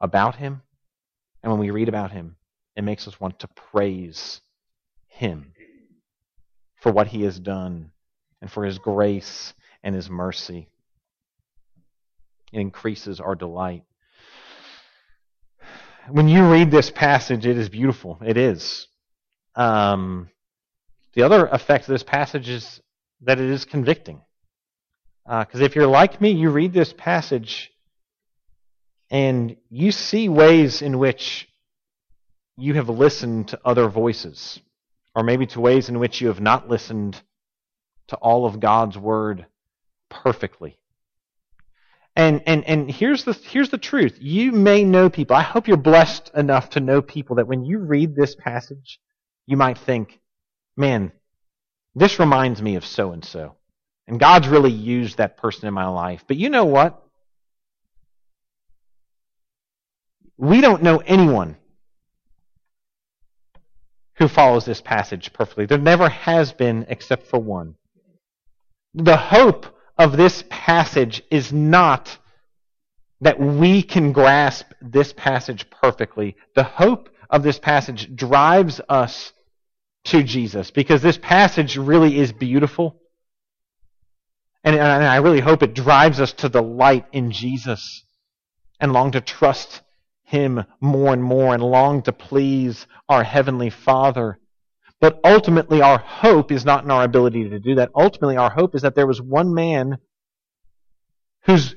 about 0.00 0.36
him? 0.36 0.62
And 1.42 1.50
when 1.50 1.60
we 1.60 1.70
read 1.70 1.88
about 1.88 2.12
him, 2.12 2.36
it 2.76 2.82
makes 2.82 3.08
us 3.08 3.18
want 3.18 3.40
to 3.40 3.48
praise 3.48 4.40
him 5.10 5.52
for 6.76 6.90
what 6.90 7.08
he 7.08 7.22
has 7.22 7.38
done 7.38 7.90
and 8.40 8.50
for 8.50 8.64
his 8.64 8.78
grace 8.78 9.52
and 9.82 9.94
his 9.94 10.08
mercy. 10.08 10.68
It 12.52 12.60
increases 12.60 13.20
our 13.20 13.34
delight. 13.34 13.84
When 16.08 16.28
you 16.28 16.50
read 16.50 16.70
this 16.70 16.90
passage, 16.90 17.46
it 17.46 17.56
is 17.56 17.68
beautiful. 17.68 18.18
It 18.24 18.36
is. 18.36 18.88
Um, 19.54 20.30
the 21.14 21.22
other 21.22 21.46
effect 21.46 21.84
of 21.84 21.92
this 21.92 22.02
passage 22.02 22.48
is 22.48 22.80
that 23.22 23.38
it 23.38 23.50
is 23.50 23.64
convicting. 23.64 24.22
Because 25.24 25.60
uh, 25.60 25.64
if 25.64 25.76
you're 25.76 25.86
like 25.86 26.20
me, 26.20 26.30
you 26.30 26.50
read 26.50 26.72
this 26.72 26.92
passage 26.96 27.70
and 29.10 29.56
you 29.68 29.92
see 29.92 30.28
ways 30.28 30.82
in 30.82 30.98
which 30.98 31.48
you 32.56 32.74
have 32.74 32.88
listened 32.88 33.48
to 33.48 33.60
other 33.64 33.88
voices, 33.88 34.60
or 35.14 35.22
maybe 35.22 35.46
to 35.46 35.60
ways 35.60 35.88
in 35.88 35.98
which 35.98 36.20
you 36.20 36.28
have 36.28 36.40
not 36.40 36.68
listened 36.68 37.20
to 38.08 38.16
all 38.16 38.46
of 38.46 38.60
God's 38.60 38.96
Word 38.96 39.46
perfectly. 40.08 40.78
And, 42.16 42.42
and, 42.46 42.64
and 42.64 42.90
here's, 42.90 43.24
the, 43.24 43.32
here's 43.32 43.70
the 43.70 43.78
truth. 43.78 44.18
You 44.20 44.52
may 44.52 44.84
know 44.84 45.08
people. 45.08 45.36
I 45.36 45.42
hope 45.42 45.68
you're 45.68 45.76
blessed 45.76 46.30
enough 46.34 46.70
to 46.70 46.80
know 46.80 47.02
people 47.02 47.36
that 47.36 47.46
when 47.46 47.64
you 47.64 47.78
read 47.78 48.14
this 48.14 48.34
passage, 48.34 49.00
you 49.46 49.56
might 49.56 49.78
think, 49.78 50.18
man, 50.76 51.12
this 51.94 52.18
reminds 52.18 52.60
me 52.60 52.76
of 52.76 52.84
so 52.84 53.12
and 53.12 53.24
so. 53.24 53.56
And 54.06 54.18
God's 54.18 54.48
really 54.48 54.72
used 54.72 55.18
that 55.18 55.36
person 55.36 55.68
in 55.68 55.74
my 55.74 55.86
life. 55.86 56.24
But 56.26 56.36
you 56.36 56.50
know 56.50 56.64
what? 56.64 57.00
We 60.36 60.60
don't 60.60 60.82
know 60.82 60.98
anyone 60.98 61.56
who 64.20 64.28
follows 64.28 64.66
this 64.66 64.82
passage 64.82 65.32
perfectly. 65.32 65.64
There 65.64 65.78
never 65.78 66.10
has 66.10 66.52
been 66.52 66.84
except 66.90 67.26
for 67.26 67.40
one. 67.40 67.76
The 68.92 69.16
hope 69.16 69.66
of 69.96 70.14
this 70.14 70.44
passage 70.50 71.22
is 71.30 71.54
not 71.54 72.18
that 73.22 73.40
we 73.40 73.82
can 73.82 74.12
grasp 74.12 74.66
this 74.82 75.14
passage 75.14 75.70
perfectly. 75.70 76.36
The 76.54 76.64
hope 76.64 77.08
of 77.30 77.42
this 77.42 77.58
passage 77.58 78.14
drives 78.14 78.78
us 78.90 79.32
to 80.04 80.22
Jesus 80.22 80.70
because 80.70 81.00
this 81.00 81.18
passage 81.18 81.78
really 81.78 82.18
is 82.18 82.30
beautiful. 82.30 83.00
And, 84.62 84.76
and 84.76 85.04
I 85.04 85.16
really 85.16 85.40
hope 85.40 85.62
it 85.62 85.72
drives 85.72 86.20
us 86.20 86.34
to 86.34 86.50
the 86.50 86.62
light 86.62 87.06
in 87.12 87.32
Jesus 87.32 88.04
and 88.78 88.92
long 88.92 89.12
to 89.12 89.22
trust 89.22 89.80
Him 90.30 90.64
more 90.80 91.12
and 91.12 91.22
more 91.22 91.54
and 91.54 91.62
long 91.62 92.02
to 92.02 92.12
please 92.12 92.86
our 93.08 93.24
Heavenly 93.24 93.68
Father. 93.68 94.38
But 95.00 95.18
ultimately, 95.24 95.82
our 95.82 95.98
hope 95.98 96.52
is 96.52 96.64
not 96.64 96.84
in 96.84 96.90
our 96.92 97.02
ability 97.02 97.48
to 97.48 97.58
do 97.58 97.74
that. 97.74 97.90
Ultimately, 97.96 98.36
our 98.36 98.50
hope 98.50 98.76
is 98.76 98.82
that 98.82 98.94
there 98.94 99.08
was 99.08 99.20
one 99.20 99.52
man 99.52 99.98
whose 101.46 101.74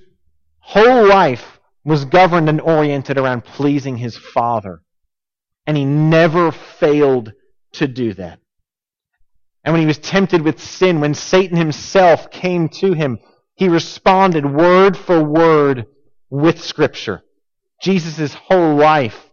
whole 0.60 1.08
life 1.08 1.60
was 1.84 2.06
governed 2.06 2.48
and 2.48 2.62
oriented 2.62 3.18
around 3.18 3.44
pleasing 3.44 3.98
his 3.98 4.16
Father. 4.18 4.84
And 5.66 5.76
he 5.76 5.86
never 5.86 6.52
failed 6.52 7.34
to 7.74 7.88
do 7.88 8.14
that. 8.14 8.40
And 9.64 9.74
when 9.74 9.82
he 9.82 9.88
was 9.88 9.98
tempted 9.98 10.44
with 10.44 10.62
sin, 10.62 11.02
when 11.02 11.16
Satan 11.16 11.58
himself 11.58 12.30
came 12.30 12.70
to 12.70 12.94
him, 12.94 13.18
he 13.56 13.68
responded 13.68 14.46
word 14.46 14.96
for 14.96 15.24
word 15.24 15.88
with 16.30 16.64
Scripture. 16.64 17.24
Jesus' 17.84 18.34
whole 18.34 18.76
life 18.76 19.30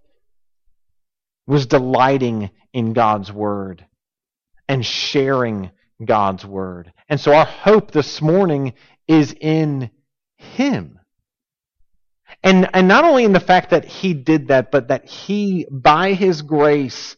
was 1.47 1.67
delighting 1.67 2.51
in 2.73 2.93
God's 2.95 3.33
Word 3.33 3.87
and 4.69 4.85
sharing 4.85 5.71
God's 6.05 6.45
Word. 6.45 6.93
And 7.09 7.21
so 7.21 7.33
our 7.33 7.45
hope 7.45 7.93
this 7.93 8.21
morning 8.21 8.75
is 9.07 9.33
in 9.41 9.91
Him. 10.37 10.99
And, 12.43 12.69
and 12.75 12.89
not 12.89 13.05
only 13.05 13.23
in 13.23 13.33
the 13.33 13.39
fact 13.39 13.71
that 13.71 13.85
He 13.85 14.15
did 14.15 14.49
that, 14.49 14.73
but 14.73 14.89
that 14.89 15.07
He, 15.07 15.67
by 15.71 16.15
His 16.15 16.43
grace 16.43 17.17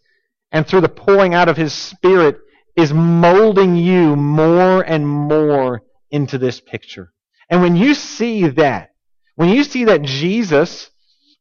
and 0.51 0.67
through 0.67 0.83
the 0.83 0.89
pouring 0.91 1.33
out 1.33 1.49
of 1.49 1.57
His 1.57 1.73
Spirit, 1.73 2.41
is 2.77 2.93
molding 2.93 3.75
you 3.77 4.17
more 4.17 4.83
and 4.83 5.09
more 5.09 5.83
into 6.11 6.37
this 6.37 6.61
picture. 6.61 7.11
And 7.49 7.63
when 7.63 7.75
you 7.75 7.95
see 7.95 8.49
that, 8.49 8.91
when 9.35 9.49
you 9.49 9.65
see 9.65 9.85
that 9.85 10.03
Jesus, 10.03 10.91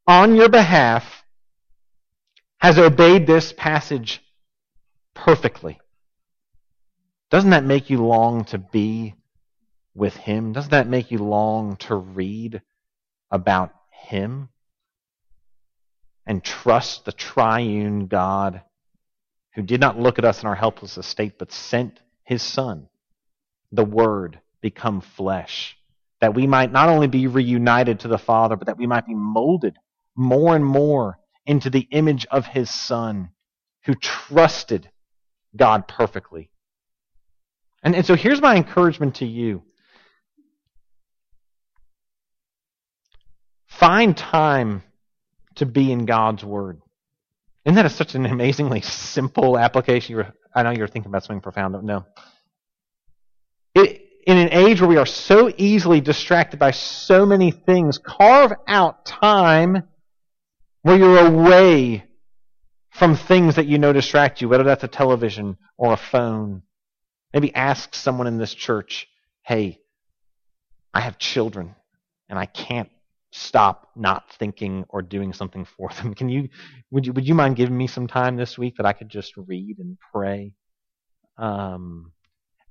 on 0.08 0.36
your 0.36 0.50
behalf, 0.50 1.24
has 2.58 2.78
obeyed 2.78 3.26
this 3.26 3.54
passage 3.54 4.22
perfectly. 5.14 5.80
Doesn't 7.30 7.50
that 7.52 7.64
make 7.64 7.90
you 7.90 8.06
long 8.06 8.44
to 8.46 8.58
be 8.58 9.16
with 9.96 10.16
Him? 10.16 10.54
Doesn't 10.54 10.72
that 10.72 10.88
make 10.88 11.12
you 11.12 11.18
long 11.20 11.76
to 11.78 11.96
read 11.96 12.62
about 13.32 13.74
Him? 13.90 14.50
And 16.26 16.44
trust 16.44 17.06
the 17.06 17.12
triune 17.12 18.08
God 18.08 18.62
who 19.56 19.62
did 19.64 19.82
not 19.82 20.00
look 20.00 20.20
at 20.20 20.26
us 20.26 20.42
in 20.42 20.48
our 20.48 20.56
helpless 20.56 20.98
estate, 20.98 21.40
but 21.40 21.52
sent 21.52 22.00
His 22.24 22.42
Son, 22.42 22.88
the 23.72 23.84
Word, 23.86 24.40
become 24.62 25.02
flesh, 25.02 25.78
that 26.20 26.36
we 26.36 26.48
might 26.48 26.72
not 26.72 26.90
only 26.90 27.08
be 27.08 27.28
reunited 27.28 28.02
to 28.02 28.08
the 28.08 28.18
Father, 28.18 28.56
but 28.56 28.68
that 28.68 28.78
we 28.78 28.88
might 28.88 29.08
be 29.08 29.16
molded 29.16 29.78
more 30.22 30.56
and 30.56 30.66
more 30.66 31.20
into 31.46 31.70
the 31.70 31.88
image 31.92 32.26
of 32.32 32.46
his 32.46 32.70
son 32.70 33.30
who 33.86 33.96
trusted 33.96 34.90
God 35.56 35.88
perfectly. 35.88 36.50
And, 37.84 37.96
and 37.96 38.06
so 38.06 38.16
here's 38.16 38.42
my 38.42 38.56
encouragement 38.56 39.16
to 39.16 39.26
you. 39.26 39.64
Find 43.68 44.16
time 44.16 44.84
to 45.56 45.66
be 45.66 45.92
in 45.92 46.06
God's 46.06 46.44
Word. 46.44 46.82
Isn't 47.66 47.76
that 47.76 47.86
a, 47.86 47.90
such 47.90 48.16
an 48.16 48.26
amazingly 48.26 48.82
simple 48.82 49.58
application? 49.58 50.26
I 50.54 50.64
know 50.64 50.72
you're 50.72 50.88
thinking 50.88 51.10
about 51.10 51.24
something 51.24 51.42
profound. 51.42 51.84
No. 51.84 52.06
It, 53.74 54.02
in 54.28 54.38
an 54.38 54.50
age 54.52 54.82
where 54.82 54.90
we 54.90 54.98
are 54.98 55.06
so 55.06 55.52
easily 55.58 56.02
distracted 56.02 56.60
by 56.60 56.72
so 56.72 57.26
many 57.26 57.50
things, 57.52 57.98
carve 57.98 58.54
out 58.68 59.06
time 59.06 59.84
where 60.82 60.98
you're 60.98 61.26
away 61.26 62.06
from 62.92 63.16
things 63.16 63.56
that 63.56 63.68
you 63.68 63.78
know 63.78 63.94
distract 63.94 64.42
you, 64.42 64.50
whether 64.50 64.64
that's 64.64 64.84
a 64.84 64.88
television 64.88 65.58
or 65.78 65.94
a 65.94 65.98
phone. 65.98 66.64
Maybe 67.34 67.54
ask 67.56 67.96
someone 67.96 68.28
in 68.28 68.38
this 68.38 68.54
church, 68.54 69.08
hey, 69.44 69.80
I 70.94 71.02
have 71.02 71.18
children 71.18 71.76
and 72.30 72.38
I 72.38 72.46
can't 72.46 72.90
stop 73.32 73.90
not 73.96 74.30
thinking 74.34 74.84
or 74.90 75.02
doing 75.02 75.32
something 75.32 75.66
for 75.66 75.90
them. 75.90 76.14
Can 76.16 76.28
you 76.30 76.50
would 76.92 77.06
you 77.06 77.14
would 77.14 77.28
you 77.28 77.34
mind 77.34 77.56
giving 77.56 77.78
me 77.78 77.88
some 77.88 78.08
time 78.08 78.36
this 78.36 78.58
week 78.58 78.78
that 78.78 78.86
I 78.86 78.94
could 78.94 79.10
just 79.10 79.36
read 79.38 79.78
and 79.80 79.98
pray? 80.14 80.54
Um, 81.38 82.12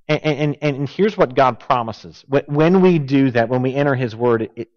and, 0.07 0.23
and, 0.23 0.57
and 0.77 0.89
here's 0.89 1.17
what 1.17 1.35
God 1.35 1.59
promises. 1.59 2.23
When 2.47 2.81
we 2.81 2.99
do 2.99 3.31
that, 3.31 3.49
when 3.49 3.61
we 3.61 3.73
enter 3.73 3.95
His 3.95 4.15
Word, 4.15 4.49
it, 4.55 4.69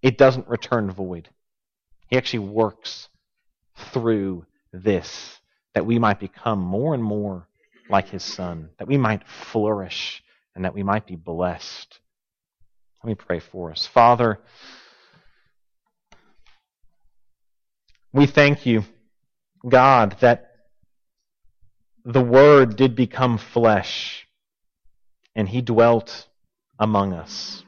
it 0.00 0.16
doesn't 0.16 0.48
return 0.48 0.90
void. 0.90 1.28
He 2.12 2.18
actually 2.18 2.40
works 2.40 3.08
through 3.90 4.44
this 4.70 5.40
that 5.72 5.86
we 5.86 5.98
might 5.98 6.20
become 6.20 6.58
more 6.60 6.92
and 6.92 7.02
more 7.02 7.48
like 7.88 8.10
his 8.10 8.22
son, 8.22 8.68
that 8.78 8.86
we 8.86 8.98
might 8.98 9.26
flourish 9.26 10.22
and 10.54 10.66
that 10.66 10.74
we 10.74 10.82
might 10.82 11.06
be 11.06 11.16
blessed. 11.16 12.00
Let 13.02 13.08
me 13.08 13.14
pray 13.14 13.40
for 13.40 13.70
us. 13.70 13.86
Father, 13.86 14.40
we 18.12 18.26
thank 18.26 18.66
you, 18.66 18.84
God, 19.66 20.18
that 20.20 20.50
the 22.04 22.20
Word 22.20 22.76
did 22.76 22.94
become 22.94 23.38
flesh 23.38 24.28
and 25.34 25.48
he 25.48 25.62
dwelt 25.62 26.28
among 26.78 27.14
us. 27.14 27.64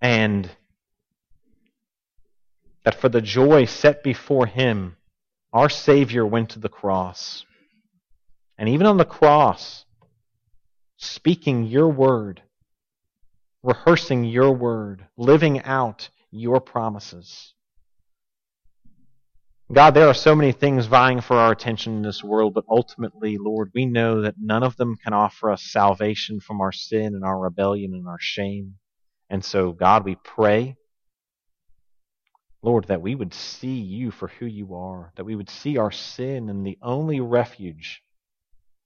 And 0.00 0.48
that 2.84 2.94
for 2.94 3.08
the 3.08 3.20
joy 3.20 3.64
set 3.64 4.02
before 4.02 4.46
him, 4.46 4.96
our 5.52 5.68
Savior 5.68 6.26
went 6.26 6.50
to 6.50 6.58
the 6.58 6.68
cross. 6.68 7.44
And 8.58 8.68
even 8.68 8.86
on 8.86 8.96
the 8.96 9.04
cross, 9.04 9.84
speaking 10.96 11.64
your 11.64 11.88
word, 11.88 12.42
rehearsing 13.62 14.24
your 14.24 14.52
word, 14.52 15.06
living 15.16 15.62
out 15.62 16.08
your 16.30 16.60
promises. 16.60 17.54
God, 19.72 19.94
there 19.94 20.08
are 20.08 20.14
so 20.14 20.34
many 20.34 20.52
things 20.52 20.86
vying 20.86 21.20
for 21.22 21.36
our 21.36 21.52
attention 21.52 21.96
in 21.96 22.02
this 22.02 22.22
world, 22.22 22.52
but 22.52 22.64
ultimately, 22.68 23.38
Lord, 23.38 23.70
we 23.74 23.86
know 23.86 24.20
that 24.20 24.34
none 24.38 24.62
of 24.62 24.76
them 24.76 24.96
can 24.96 25.14
offer 25.14 25.50
us 25.50 25.62
salvation 25.62 26.40
from 26.40 26.60
our 26.60 26.72
sin 26.72 27.14
and 27.14 27.24
our 27.24 27.38
rebellion 27.38 27.94
and 27.94 28.06
our 28.06 28.18
shame. 28.20 28.74
And 29.30 29.42
so, 29.42 29.72
God, 29.72 30.04
we 30.04 30.16
pray 30.16 30.76
Lord, 32.62 32.84
that 32.84 33.02
we 33.02 33.14
would 33.14 33.34
see 33.34 33.80
you 33.80 34.10
for 34.10 34.28
who 34.28 34.46
you 34.46 34.74
are, 34.74 35.12
that 35.16 35.24
we 35.24 35.34
would 35.34 35.50
see 35.50 35.76
our 35.76 35.90
sin 35.90 36.48
and 36.48 36.64
the 36.64 36.78
only 36.80 37.20
refuge 37.20 38.02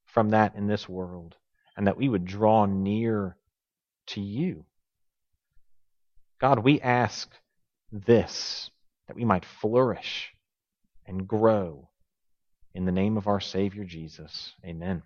from 0.06 0.30
that 0.30 0.54
in 0.54 0.66
this 0.66 0.88
world, 0.88 1.36
and 1.76 1.86
that 1.86 1.98
we 1.98 2.08
would 2.08 2.24
draw 2.24 2.64
near 2.64 3.36
to 4.06 4.20
you. 4.20 4.64
God, 6.40 6.60
we 6.60 6.80
ask 6.80 7.30
this, 7.92 8.70
that 9.08 9.16
we 9.16 9.24
might 9.24 9.44
flourish 9.44 10.32
and 11.06 11.28
grow 11.28 11.90
in 12.74 12.86
the 12.86 12.92
name 12.92 13.16
of 13.16 13.26
our 13.26 13.40
Savior 13.40 13.84
Jesus. 13.84 14.54
Amen. 14.64 15.02